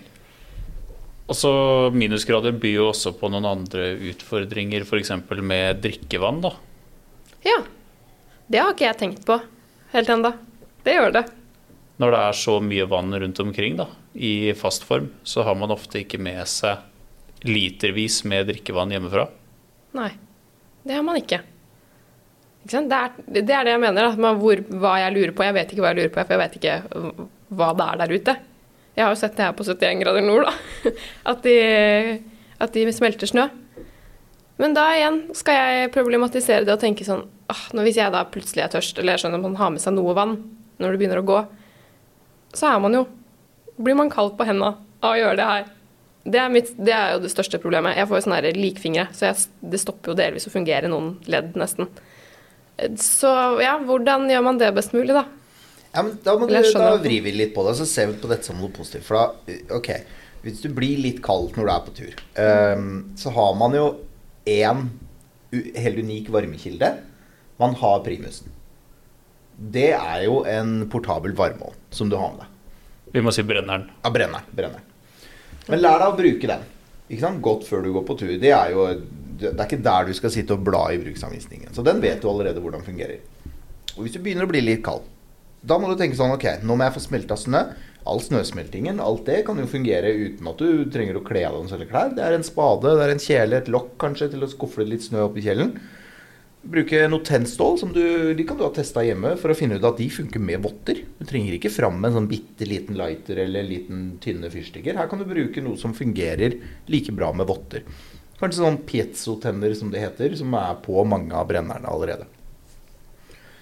[1.30, 1.52] Og så
[1.94, 5.14] minusgrader byr jo også på noen andre utfordringer, f.eks.
[5.40, 6.42] med drikkevann.
[6.44, 6.52] da.
[7.46, 7.58] Ja.
[8.46, 9.38] Det har ikke jeg tenkt på
[9.92, 10.32] helt ennå.
[10.84, 11.24] Det gjør det.
[12.02, 15.72] Når det er så mye vann rundt omkring da, i fast form, så har man
[15.74, 16.82] ofte ikke med seg
[17.46, 19.26] litervis med drikkevann hjemmefra.
[19.98, 20.10] Nei.
[20.82, 21.38] Det har man ikke.
[22.64, 22.82] ikke?
[22.90, 24.10] Det, er, det er det jeg mener.
[24.16, 25.46] Da, hvor, hva jeg lurer på.
[25.46, 26.76] Jeg vet ikke hva jeg lurer på, for jeg vet ikke
[27.52, 28.36] hva det er der ute.
[28.92, 30.92] Jeg har jo sett det her på 71 grader nord, da.
[31.32, 31.56] At de,
[32.62, 33.46] at de smelter snø.
[34.62, 38.62] Men da igjen skal jeg problematisere det og tenke sånn ah, Hvis jeg da plutselig
[38.62, 40.36] er tørst, eller jeg skjønner at man har med seg noe vann
[40.78, 41.38] når det begynner å gå,
[42.54, 43.02] så er man jo
[43.82, 45.68] Blir man kald på hendene av å gjøre det her?
[46.22, 47.96] Det er, mitt, det er, jo det største problemet.
[47.98, 51.56] Jeg får jo sånne likfingre, så jeg, det stopper jo delvis å fungere noen ledd,
[51.58, 51.88] nesten.
[53.00, 55.24] Så ja, hvordan gjør man det best mulig, da?
[55.88, 58.30] Ja, men Da, må du, da vrir vi litt på det, så ser vi på
[58.30, 59.08] dette som noe positivt.
[59.08, 59.90] For da, ok,
[60.44, 63.88] hvis du blir litt kald når du er på tur, um, så har man jo
[64.48, 64.88] én
[65.52, 66.90] helt unik varmekilde.
[67.60, 68.50] Man har primusen.
[69.56, 72.48] Det er jo en portabel varmeovn som du har med deg.
[73.12, 73.90] Vi må si brenneren.
[74.02, 74.48] Ja, brenneren.
[74.56, 74.88] brenneren.
[75.68, 76.64] Men lær deg å bruke den.
[77.10, 77.42] Ikke sant?
[77.44, 78.32] Godt før du går på tur.
[78.40, 78.86] Det er jo
[79.42, 81.72] det er ikke der du skal sitte og bla i bruksanvisningen.
[81.74, 83.20] Så den vet du allerede hvordan fungerer.
[83.96, 85.04] Og hvis du begynner å bli litt kald,
[85.62, 87.60] da må du tenke sånn Ok, nå må jeg få smelta snø
[88.08, 91.66] all snøsmeltingen, alt det kan jo fungere uten at du trenger å kle av deg
[91.70, 92.14] noen klær.
[92.16, 95.04] Det er en spade, det er en kjele, et lokk kanskje til å skuffe litt
[95.06, 95.76] snø opp i kjelen.
[96.62, 98.02] Bruke noe tennstål, som du,
[98.38, 101.00] de kan du ha testa hjemme for å finne ut at de funker med votter.
[101.18, 104.98] Du trenger ikke fram med en sånn bitte liten lighter eller liten tynne fyrstikker.
[104.98, 106.60] Her kan du bruke noe som fungerer
[106.92, 107.82] like bra med votter.
[108.38, 112.30] Kanskje sånn piezo-tenner som det heter, som er på mange av brennerne allerede.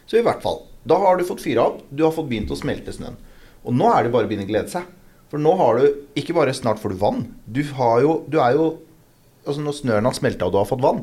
[0.09, 2.59] Så i hvert fall, da har du fått fyra opp, du har fått begynt å
[2.59, 3.19] smelte snøen.
[3.67, 4.87] Og nå er det bare å begynne å glede seg.
[5.31, 7.27] For nå har du ikke bare snart får du vann.
[7.47, 8.71] Du, har jo, du er jo
[9.41, 10.99] Altså når snøen har smelta og du har fått vann,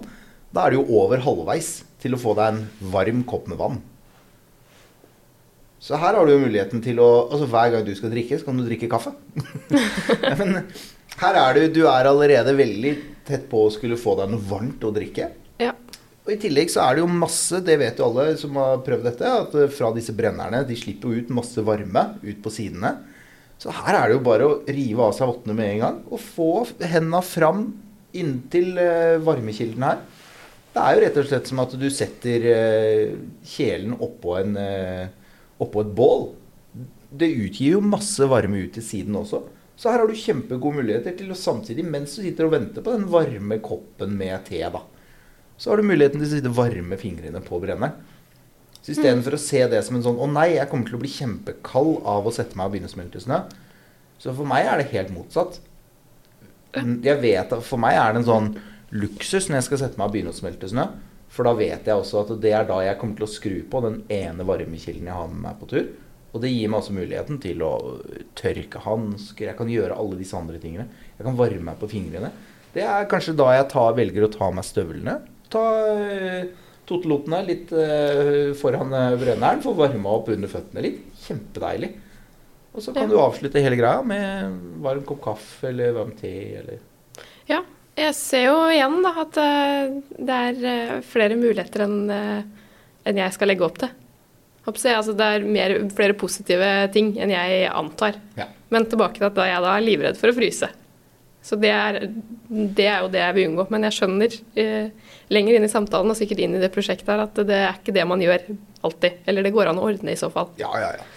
[0.54, 3.80] da er det jo over halvveis til å få deg en varm kopp med vann.
[5.82, 8.46] Så her har du jo muligheten til å Altså hver gang du skal drikke, så
[8.46, 9.16] kan du drikke kaffe.
[10.40, 10.62] Men
[11.18, 12.94] her er du Du er allerede veldig
[13.28, 15.32] tett på å skulle få deg noe varmt å drikke.
[16.28, 19.06] Og I tillegg så er det jo masse, det vet jo alle som har prøvd
[19.08, 22.98] dette, at eh, fra disse brennerne de slipper jo ut masse varme ut på sidene.
[23.56, 26.20] Så her er det jo bare å rive av seg vottene med en gang og
[26.20, 26.50] få
[26.84, 27.62] hendene fram
[28.18, 30.04] inntil uh, varmekilden her.
[30.76, 33.16] Det er jo rett og slett som at du setter uh,
[33.48, 34.60] kjelen oppå, en,
[35.64, 36.28] oppå et bål.
[37.08, 39.42] Det utgir jo masse varme ut til siden også.
[39.80, 42.94] Så her har du kjempegode muligheter til å samtidig, mens du sitter og venter på
[42.94, 44.84] den varme koppen med te, da
[45.58, 47.98] så har du muligheten til å sitte varme fingrene på brenneren.
[48.82, 49.40] Så istedenfor mm.
[49.40, 52.28] å se det som en sånn 'Å nei, jeg kommer til å bli kjempekald av
[52.28, 53.42] å sette meg og begynne å smelte snø',
[54.22, 55.60] så for meg er det helt motsatt.
[56.74, 58.48] Jeg vet at For meg er det en sånn
[58.92, 60.88] luksus når jeg skal sette meg og begynne å smelte snø.
[61.30, 63.82] For da vet jeg også at det er da jeg kommer til å skru på
[63.84, 65.88] den ene varmekilden jeg har med meg på tur.
[66.34, 67.72] Og det gir meg også muligheten til å
[68.38, 69.50] tørke hansker.
[69.50, 70.88] Jeg kan gjøre alle disse andre tingene.
[71.18, 72.32] Jeg kan varme meg på fingrene.
[72.74, 75.18] Det er kanskje da jeg tar, velger å ta av meg støvlene
[75.54, 76.50] ta uh,
[76.88, 81.02] totelotene litt uh, foran uh, brenneren, få varma opp under føttene litt.
[81.26, 81.94] Kjempedeilig.
[82.78, 83.12] Og så kan ja.
[83.12, 86.86] du avslutte hele greia med varm kopp kaffe eller varm te eller
[87.50, 87.64] Ja.
[87.98, 89.38] Jeg ser jo igjen da at
[90.22, 92.12] det er flere muligheter enn
[93.08, 93.94] enn jeg skal legge opp til.
[94.68, 98.20] Altså, det er mer, flere positive ting enn jeg antar.
[98.38, 98.50] Ja.
[98.74, 100.68] Men tilbake til at jeg da er livredd for å fryse.
[101.48, 102.02] Så det er,
[102.50, 103.68] det er, jo det jeg vil unngå.
[103.72, 107.24] Men jeg skjønner eh, lenger inn i samtalen og sikkert inn i det prosjektet her
[107.26, 108.46] at det er ikke det man gjør
[108.88, 109.22] alltid.
[109.28, 110.52] Eller det går an å ordne i så fall.
[110.62, 111.08] Ja, ja, ja.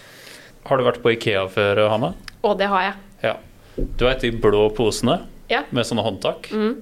[0.69, 2.13] Har du vært på Ikea før, Hanne?
[2.41, 2.97] Å, det har jeg.
[3.25, 3.37] Ja.
[3.77, 5.21] Du vet de blå posene
[5.51, 5.63] ja.
[5.71, 6.51] med sånne håndtak?
[6.53, 6.75] Mm.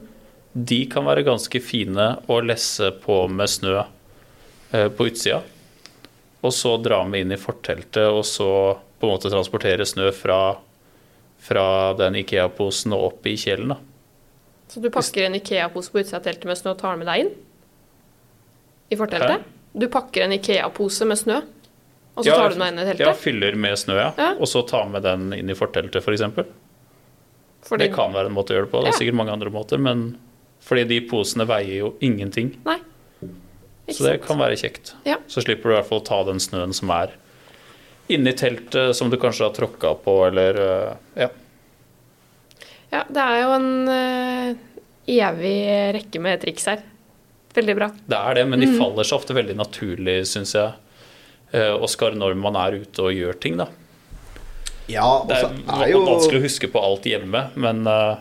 [0.69, 5.43] De kan være ganske fine å lesse på med snø eh, på utsida.
[6.43, 8.51] Og så dra med inn i forteltet, og så
[8.99, 10.41] på en måte transportere snø fra
[11.39, 13.73] fra den Ikea-posen og opp i kjelen.
[13.73, 13.79] da.
[14.69, 17.09] Så du pakker en Ikea-pose på utsida av teltet med snø og tar den med
[17.09, 17.31] deg inn?
[18.93, 19.45] I forteltet?
[19.45, 19.79] Hæ?
[19.79, 21.41] Du pakker en Ikea-pose med snø,
[22.15, 23.05] og så ja, tar du den inn i teltet?
[23.07, 24.09] Ja, fyller med snø, ja.
[24.19, 24.31] ja.
[24.37, 26.25] Og så tar med den inn i forteltet, f.eks.
[26.35, 26.49] For
[27.69, 27.89] fordi...
[27.89, 28.83] Det kan være en måte å gjøre det på.
[28.85, 30.11] Det er sikkert mange andre måter, men
[30.65, 32.53] fordi de posene veier jo ingenting.
[32.67, 32.79] Nei.
[33.89, 34.95] så det kan være kjekt.
[35.09, 35.19] Ja.
[35.31, 37.15] Så slipper du i hvert fall å ta den snøen som er
[38.09, 40.93] inni teltet som du kanskje har tråkka på, eller eh,
[41.25, 41.29] ja.
[42.93, 45.57] Ja, det er jo en uh, evig
[45.99, 46.85] rekke med triks her.
[47.57, 47.91] Veldig bra.
[48.07, 48.79] Det er det, men de mm.
[48.81, 50.73] faller seg ofte veldig naturlig, syns jeg.
[51.53, 53.69] Uh, Oskar, når man er ute og gjør ting, da.
[54.89, 58.17] Ja, det er, er jo vanskelig å huske på alt hjemme, men uh,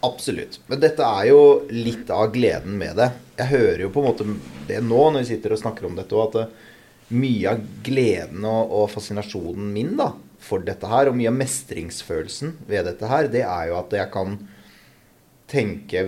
[0.00, 0.60] Absolutt.
[0.66, 1.40] Men dette er jo
[1.76, 3.10] litt av gleden med det.
[3.36, 4.26] Jeg hører jo på en måte
[4.68, 8.70] det nå når vi sitter og snakker om dette, og at mye av gleden og,
[8.70, 10.12] og, fascinasjonen min da,
[10.50, 14.10] for dette her, og mye av mestringsfølelsen ved dette her, det er jo at jeg
[14.14, 14.40] kan
[15.50, 16.04] tenke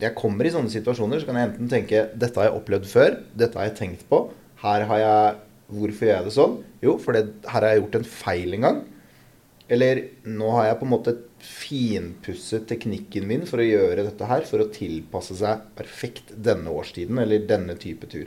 [0.00, 3.18] Jeg kommer i sånne situasjoner, så kan jeg enten tenke Dette har jeg opplevd før.
[3.36, 4.22] Dette har jeg tenkt på.
[4.62, 5.34] Her har jeg
[5.68, 6.54] Hvorfor gjør jeg det sånn?
[6.80, 8.78] Jo, for her har jeg gjort en feil en gang.
[9.68, 11.12] Eller nå har jeg på en måte
[11.44, 17.20] finpusset teknikken min for å gjøre dette her, for å tilpasse seg perfekt denne årstiden
[17.20, 18.24] eller denne type tur.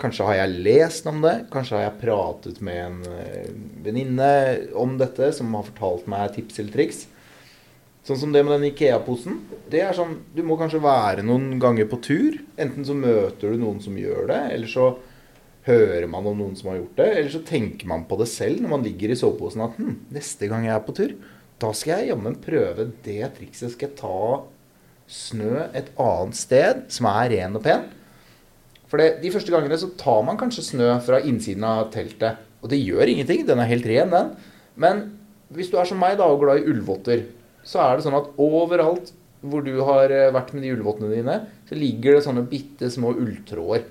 [0.00, 3.50] Kanskje har jeg lest om det, kanskje har jeg pratet med en eh,
[3.84, 4.30] venninne
[4.78, 7.02] om dette som har fortalt meg tips eller triks.
[8.08, 9.36] Sånn som det med den Ikea-posen.
[9.70, 12.38] Det er sånn, Du må kanskje være noen ganger på tur.
[12.56, 14.86] Enten så møter du noen som gjør det, eller så
[15.66, 17.10] hører man om noen som har gjort det.
[17.18, 20.48] Eller så tenker man på det selv når man ligger i soveposen at hm, neste
[20.48, 21.14] gang jeg er på tur,
[21.60, 23.74] da skal jeg jammen prøve det trikset.
[23.74, 24.24] Skal jeg ta
[25.10, 27.88] snø et annet sted som er ren og pen.
[28.90, 32.40] For det, de første gangene så tar man kanskje snø fra innsiden av teltet.
[32.60, 33.44] Og det gjør ingenting.
[33.46, 34.32] Den er helt ren, den.
[34.80, 35.04] Men
[35.54, 37.24] hvis du er som meg da og glad i ullvotter,
[37.66, 41.36] så er det sånn at overalt hvor du har eh, vært med de ullvottene dine,
[41.68, 43.86] så ligger det sånne bitte små ulltråder.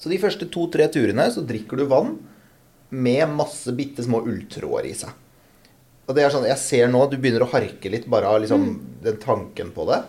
[0.00, 2.14] Så de første to-tre turene så drikker du vann
[2.94, 5.12] med masse bitte små ulltråder i seg.
[6.06, 8.40] Og det er sånn, Jeg ser nå at du begynner å harke litt bare av
[8.44, 8.76] liksom, mm.
[9.02, 10.00] den tanken på det.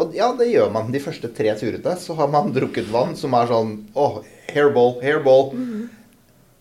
[0.00, 0.92] Og ja, det gjør man.
[0.92, 5.50] De første tre turene så har man drukket vann som er sånn åh, hairball, hairball.
[5.52, 5.88] Mm.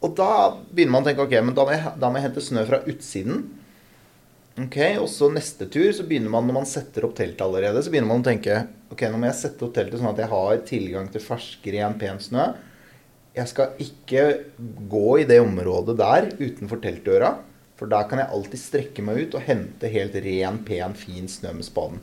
[0.03, 0.31] Og da
[0.71, 2.81] begynner man å tenke ok, men da må, jeg, da må jeg hente snø fra
[2.87, 3.45] utsiden.
[4.59, 7.91] Ok, Og så neste tur så begynner man, når man setter opp teltet allerede, så
[7.91, 10.65] begynner man å tenke ok, nå må jeg sette opp teltet sånn at jeg har
[10.67, 12.49] tilgang til fersk, ren, pen snø
[13.39, 14.23] jeg skal ikke
[14.89, 17.35] gå i det området der utenfor teltdøra.
[17.79, 21.53] For der kan jeg alltid strekke meg ut og hente helt ren, pen, fin snø
[21.55, 22.01] med spaden.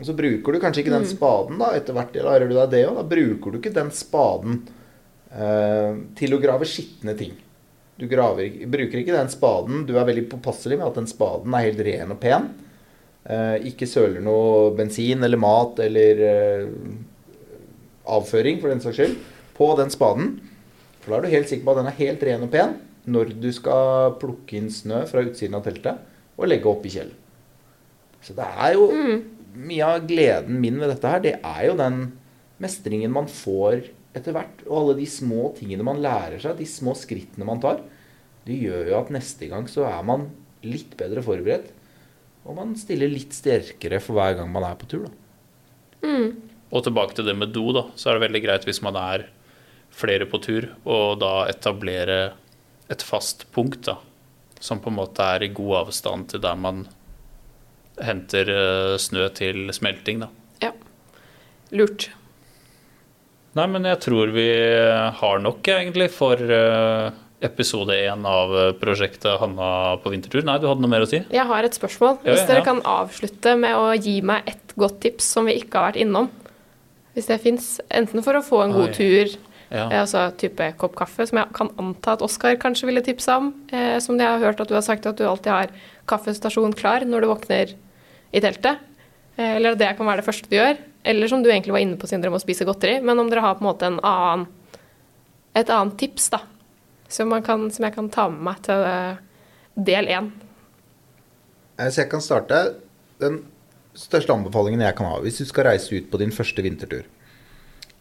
[0.00, 1.12] Og så bruker du kanskje ikke den mm.
[1.12, 1.74] spaden, da.
[1.76, 2.96] Etter hvert lærer du deg det òg.
[2.96, 4.62] Da bruker du ikke den spaden
[5.28, 7.36] eh, til å grave skitne ting.
[8.00, 9.84] Du graver, bruker ikke den spaden.
[9.84, 12.48] Du er veldig påpasselig med at den spaden er helt ren og pen.
[13.28, 16.70] Eh, ikke søler noe bensin eller mat eller eh,
[18.08, 19.18] avføring, for den saks skyld
[19.58, 20.38] på den spaden.
[21.02, 22.78] For da er du helt sikker på at den er helt ren og pen
[23.10, 26.00] når du skal plukke inn snø fra utsiden av teltet
[26.40, 27.12] og legge opp i kjelen.
[28.24, 29.20] Så det er jo mm.
[29.54, 32.02] Mye av gleden min ved dette her, det er jo den
[32.62, 34.62] mestringen man får etter hvert.
[34.68, 37.82] Og alle de små tingene man lærer seg, de små skrittene man tar.
[38.46, 40.28] Det gjør jo at neste gang så er man
[40.66, 41.70] litt bedre forberedt.
[42.48, 45.16] Og man stiller litt sterkere for hver gang man er på tur, da.
[46.00, 46.30] Mm.
[46.70, 47.84] Og tilbake til det med do, da.
[47.98, 49.26] Så er det veldig greit hvis man er
[49.90, 52.20] flere på tur, og da etablere
[52.90, 53.96] et fast punkt da,
[54.62, 56.84] som på en måte er i god avstand til der man
[58.04, 60.24] henter eh, snø til smelting.
[60.24, 60.30] Da.
[60.64, 60.72] Ja.
[61.76, 62.10] Lurt.
[63.58, 64.46] Nei, men jeg tror vi
[65.20, 67.10] har nok egentlig for eh,
[67.42, 70.44] episode én av prosjektet Hanna på vintertur.
[70.46, 71.22] Nei, du hadde noe mer å si?
[71.32, 72.20] Jeg har et spørsmål.
[72.26, 72.66] Hvis dere ja.
[72.68, 76.30] kan avslutte med å gi meg et godt tips som vi ikke har vært innom.
[77.16, 77.70] Hvis det fins.
[77.90, 78.98] Enten for å få en god Oi.
[78.98, 79.38] tur
[79.70, 79.84] ja.
[79.86, 83.52] Eh, altså type kopp kaffe, som jeg kan anta at Oskar kanskje ville tipsa om.
[83.70, 85.74] Eh, som jeg har hørt at du har sagt at du alltid har
[86.10, 87.74] kaffestasjon klar når du våkner
[88.32, 88.80] i teltet.
[89.36, 90.78] Eh, eller at det kan være det første du gjør.
[91.10, 92.98] Eller som du egentlig var inne på, Sindre, om å spise godteri.
[93.04, 94.46] Men om dere har på en måte en annen,
[95.56, 96.44] et annet tips da,
[97.10, 99.22] som, kan, som jeg kan ta med meg til eh,
[99.90, 100.30] del én.
[101.80, 102.60] Så jeg kan starte.
[103.20, 103.42] Den
[103.96, 107.04] største anbefalingen jeg kan ha hvis du skal reise ut på din første vintertur.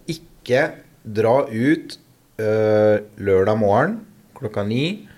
[0.07, 0.61] Ikke
[1.03, 1.97] dra ut
[2.39, 3.97] øh, lørdag morgen
[4.37, 5.09] klokka ni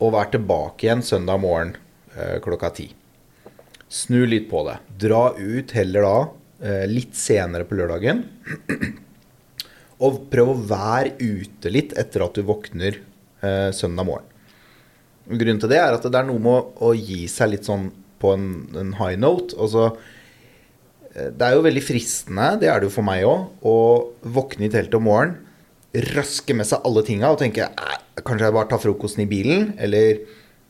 [0.00, 1.74] og vær tilbake igjen søndag morgen
[2.16, 2.90] øh, klokka ti.
[3.90, 4.78] Snu litt på det.
[5.02, 8.22] Dra ut heller da uh, litt senere på lørdagen.
[10.04, 13.02] og prøv å være ute litt etter at du våkner
[13.72, 14.26] søndag morgen.
[15.24, 17.86] Grunnen til det er at det er noe med å gi seg litt sånn
[18.20, 19.56] på en, en high note.
[19.56, 19.86] Altså
[21.14, 23.76] Eh, det er jo veldig fristende, det er det jo for meg òg, å
[24.36, 25.38] våkne i teltet om morgenen,
[26.14, 27.64] raske med seg alle tinga og tenke
[28.22, 30.20] kanskje jeg bare tar frokosten i bilen, eller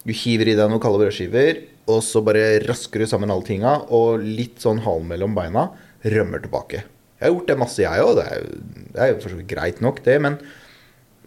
[0.06, 3.76] du hiver i deg noen kalde brødskiver, og så bare rasker du sammen alle tinga,
[3.94, 5.70] og litt sånn halen mellom beina
[6.05, 6.84] rømmer tilbake.
[7.20, 8.18] Jeg har gjort det masse, jeg òg.
[8.94, 10.16] Det er jo for så vidt greit nok, det.
[10.24, 10.38] Men,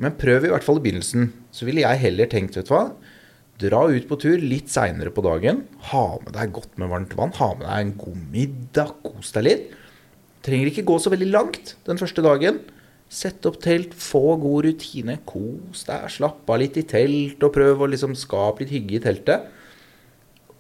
[0.01, 1.28] men prøv i hvert fall i begynnelsen.
[1.53, 2.88] Så ville jeg heller tenkt, vet du hva
[3.61, 5.61] Dra ut på tur litt seinere på dagen.
[5.91, 7.36] Ha med deg godt med varmt vann.
[7.38, 8.95] Ha med deg en god middag.
[9.05, 9.67] Kos deg litt.
[10.43, 12.57] Trenger ikke gå så veldig langt den første dagen.
[13.13, 15.19] Sett opp telt, få god rutine.
[15.30, 19.03] Kos deg, slapp av litt i telt, og prøv å liksom skape litt hygge i
[19.05, 19.45] teltet.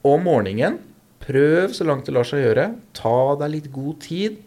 [0.03, 0.79] Om morgenen,
[1.23, 2.69] prøv så langt det lar seg gjøre.
[2.97, 4.39] Ta deg litt god tid.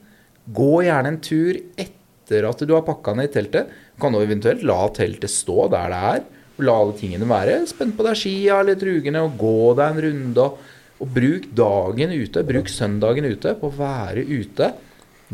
[0.56, 3.70] Gå gjerne en tur etter at du har pakka ned i teltet.
[4.00, 6.26] Kan du eventuelt la teltet stå der det er
[6.64, 7.58] la alle tingene være.
[7.68, 10.46] Spenn på deg skia eller trugene og gå deg en runde.
[10.96, 14.70] Og bruk dagen ute, bruk søndagen ute på å være ute.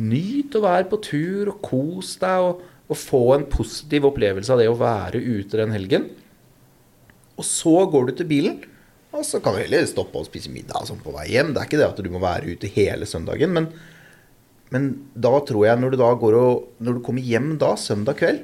[0.03, 4.63] Nyt å være på tur, og kos deg, og, og få en positiv opplevelse av
[4.63, 6.09] det å være ute den helgen.
[7.39, 8.59] Og så går du til bilen,
[9.13, 11.53] og så kan du heller stoppe og spise middag sånn på vei hjem.
[11.53, 13.69] Det er ikke det at du må være ute hele søndagen, men,
[14.73, 18.43] men da tror jeg når du og Når du kommer hjem da, søndag kveld,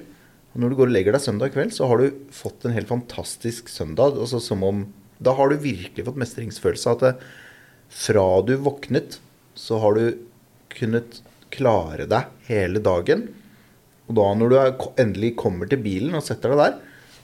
[0.52, 2.88] og når du går og legger deg søndag kveld, så har du fått en helt
[2.88, 4.16] fantastisk søndag.
[4.16, 4.86] Altså som om
[5.18, 6.90] Da har du virkelig fått mestringsfølelse.
[6.90, 7.14] av At det,
[7.88, 9.18] fra du våknet,
[9.58, 10.18] så har du
[10.70, 13.28] kunnet klare deg hele dagen.
[14.08, 16.76] Og da når du endelig kommer til bilen og setter deg der,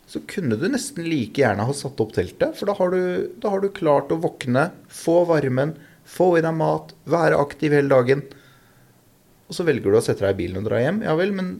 [0.07, 2.57] så kunne du nesten like gjerne ha satt opp teltet.
[2.59, 3.03] For da har du,
[3.41, 5.75] da har du klart å våkne, få varmen,
[6.05, 8.25] få i deg mat, være aktiv hele dagen.
[9.49, 11.03] Og så velger du å sette deg i bilen og dra hjem.
[11.05, 11.51] Ja vel, men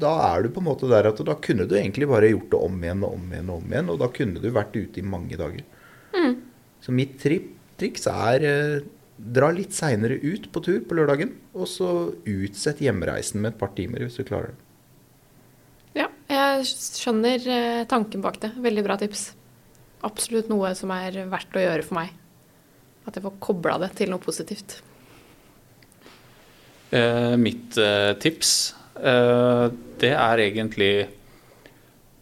[0.00, 2.62] da er du på en måte der at da kunne du egentlig bare gjort det
[2.68, 3.90] om igjen og om igjen og om igjen.
[3.92, 5.66] Og da kunne du vært ute i mange dager.
[6.16, 6.38] Mm.
[6.84, 7.42] Så mitt tri
[7.80, 8.88] triks er eh,
[9.20, 11.36] dra litt seinere ut på tur på lørdagen.
[11.56, 11.90] Og så
[12.28, 14.60] utsett hjemreisen med et par timer hvis du klarer det.
[15.96, 18.52] Ja, jeg skjønner eh, tanken bak det.
[18.62, 19.30] Veldig bra tips.
[20.06, 22.14] Absolutt noe som er verdt å gjøre for meg.
[23.08, 24.78] At jeg får kobla det til noe positivt.
[26.90, 29.66] Eh, mitt eh, tips, eh,
[30.02, 30.92] det er egentlig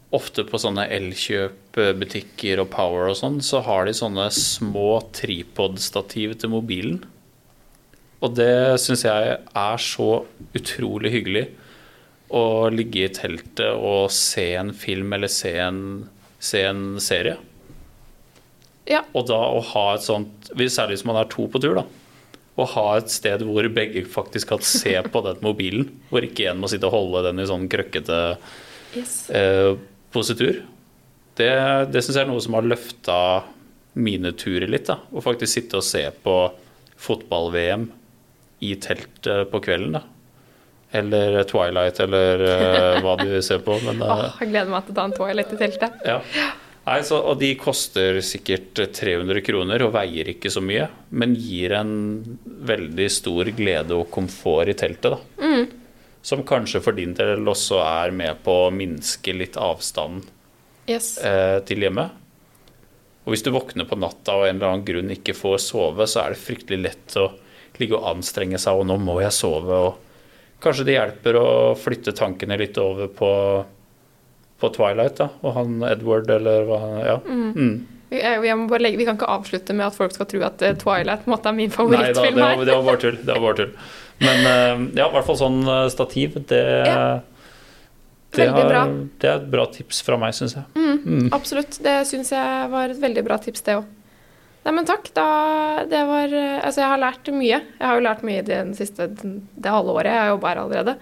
[0.08, 6.54] Ofte på sånne elkjøpbutikker og Power og sånn, så har de sånne små tripod-stativ til
[6.54, 7.02] mobilen.
[8.24, 10.08] Og det syns jeg er så
[10.56, 11.42] utrolig hyggelig.
[12.28, 15.78] Å ligge i teltet og se en film eller se en,
[16.38, 17.38] se en serie.
[18.88, 19.02] Ja.
[19.16, 21.84] Og da å ha et sånt, særlig hvis man er to på tur, da.
[22.58, 25.88] Å ha et sted hvor begge faktisk kan se på den mobilen.
[26.10, 28.22] Hvor ikke en må sitte og holde den i sånn krøkkete
[28.96, 29.28] Yes.
[29.30, 29.74] eh,
[30.16, 30.62] positur.
[31.36, 31.48] Det,
[31.92, 33.16] det syns jeg er noe som har løfta
[34.00, 34.88] mine turer litt.
[34.88, 36.36] da, Å faktisk sitte og se på
[36.98, 37.84] fotball-VM
[38.64, 39.98] i telt eh, på kvelden.
[40.00, 40.02] da.
[40.92, 43.76] Eller Twilight, eller uh, hva du ser på.
[43.84, 46.00] Men, uh, oh, jeg gleder meg til å ta en toalett i teltet.
[46.08, 46.22] ja.
[46.88, 50.86] Nei, så, og de koster sikkert 300 kroner og veier ikke så mye,
[51.20, 51.90] men gir en
[52.64, 55.12] veldig stor glede og komfort i teltet.
[55.12, 55.66] da.
[56.24, 60.24] Som kanskje for din del også er med på å minske litt avstanden
[60.88, 61.18] Yes.
[61.20, 62.16] eh, til hjemmet.
[63.26, 66.08] Og hvis du våkner på natta og av en eller annen grunn ikke får sove,
[66.08, 67.26] så er det fryktelig lett å
[67.76, 69.82] ligge og anstrenge seg, og nå må jeg sove.
[69.90, 70.07] og
[70.64, 71.46] Kanskje det hjelper å
[71.78, 73.28] flytte tankene litt over på,
[74.58, 77.16] på Twilight, da, og han Edward, eller hva Ja.
[77.26, 77.86] Mm.
[78.08, 80.62] Vi, jeg må bare legge, vi kan ikke avslutte med at folk skal tro at
[80.64, 81.76] eh, Twilight på en måte er min Nei da, det
[82.16, 82.62] favorittfilm var, her.
[82.64, 83.18] det var bare tull.
[83.20, 83.74] Det var bare tull.
[84.24, 87.02] Men eh, ja, i hvert fall sånn eh, stativ, det, Ja.
[88.32, 90.64] det, har, det er et bra tips fra meg, syns jeg.
[90.80, 91.76] Mm, Absolutt.
[91.84, 93.86] Det syns jeg var et veldig bra tips, det òg.
[94.68, 95.06] Nei, men takk.
[95.16, 95.24] Da,
[95.88, 97.56] det var eh, Altså, jeg har lært mye.
[97.56, 100.12] Jeg har jo lært mye det, siste, det halve året.
[100.12, 100.94] Jeg jobber her allerede.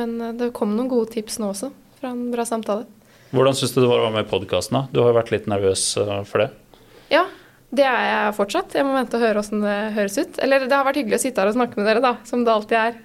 [0.00, 2.86] Men eh, det kom noen gode tips nå også, fra en bra samtale.
[3.36, 4.78] Hvordan syns du det var å være med i podkasten?
[4.94, 6.78] Du har jo vært litt nervøs eh, for det.
[7.12, 7.26] Ja,
[7.68, 8.78] det er jeg fortsatt.
[8.80, 10.40] Jeg må vente og høre åssen det høres ut.
[10.46, 12.54] Eller det har vært hyggelig å sitte her og snakke med dere, da, som det
[12.54, 12.96] alltid er.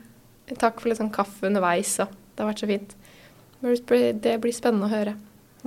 [0.55, 2.95] Takk for litt sånn kaffe underveis, og det har vært så fint.
[4.23, 5.17] Det blir spennende å høre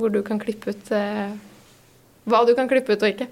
[0.01, 1.37] hvor du kan klippe ut eh,
[2.31, 3.29] Hva du kan klippe ut og ikke.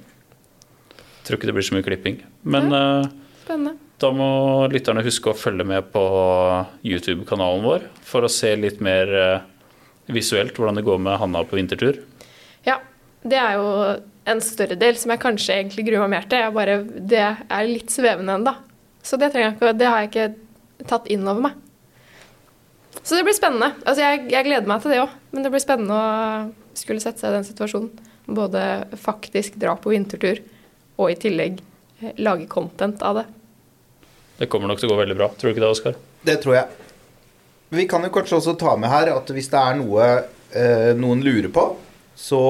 [1.28, 2.22] Tror ikke det blir så mye klipping.
[2.48, 4.30] Men ja, da må
[4.70, 6.02] lytterne huske å følge med på
[6.86, 9.46] YouTube-kanalen vår for å se litt mer eh,
[10.14, 11.98] visuelt hvordan det går med Hanna på vintertur.
[12.66, 12.78] Ja,
[13.26, 13.70] det er jo
[14.28, 16.44] en større del som jeg kanskje egentlig gruer meg mer til.
[16.54, 18.54] Bare, det er litt svevende ennå.
[19.02, 21.56] Så det, ikke, det har jeg ikke tatt inn over meg.
[23.02, 23.72] Så det blir spennende.
[23.82, 27.22] Altså, jeg, jeg gleder meg til det òg, men det blir spennende å skulle sette
[27.22, 27.90] seg i den situasjonen.
[28.28, 28.62] Både
[29.00, 30.42] faktisk dra på vintertur
[30.98, 31.60] og i tillegg
[32.02, 33.26] eh, lage content av det.
[34.38, 35.30] Det kommer nok til å gå veldig bra.
[35.34, 35.98] Tror du ikke det, Oskar?
[36.26, 36.88] Det tror jeg.
[37.70, 40.08] Men vi kan jo kanskje også ta med her at hvis det er noe
[40.56, 41.68] eh, noen lurer på,
[42.18, 42.40] så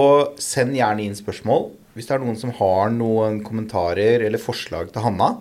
[0.40, 1.68] send gjerne inn spørsmål.
[1.96, 5.32] Hvis det er noen som har noen kommentarer eller forslag til Hanna,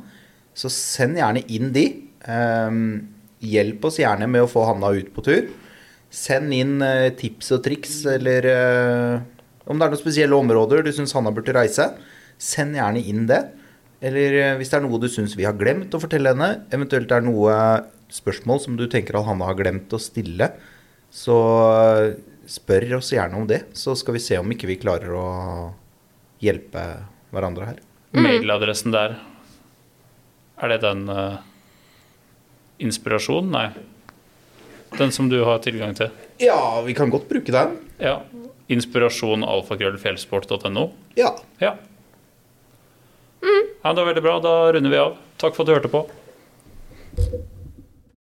[0.58, 1.86] så send gjerne inn de.
[2.26, 2.82] Ehm,
[3.46, 5.48] hjelp oss gjerne med å få Hanna ut på tur.
[6.10, 9.20] Send inn eh, tips og triks, eller eh,
[9.68, 11.92] om det er noen spesielle områder du syns Hanna burde reise.
[12.38, 13.42] Send gjerne inn det.
[14.06, 17.10] Eller eh, hvis det er noe du syns vi har glemt å fortelle henne, eventuelt
[17.10, 17.54] det er noe
[18.14, 20.52] spørsmål som du tenker at Hanna har glemt å stille,
[21.14, 21.38] så
[21.82, 22.18] eh,
[22.48, 23.64] spør oss gjerne om det.
[23.78, 25.28] Så skal vi se om ikke vi klarer å
[26.44, 26.84] hjelpe
[27.34, 27.84] hverandre her.
[28.18, 29.18] Mailadressen der,
[30.58, 31.42] er det den uh,
[32.82, 33.52] inspirasjonen?
[33.54, 33.68] Nei.
[34.98, 36.10] Den som du har tilgang til?
[36.42, 37.76] Ja, vi kan godt bruke den.
[38.02, 38.22] Ja.
[38.72, 40.88] Inspirasjon alfakrøllfjellsport.no.
[41.20, 41.34] Ja.
[41.62, 41.76] Ja.
[43.44, 43.68] Mm.
[43.84, 44.40] Ja, det var veldig bra.
[44.44, 45.18] Da runder vi av.
[45.38, 46.06] Takk for at du hørte på.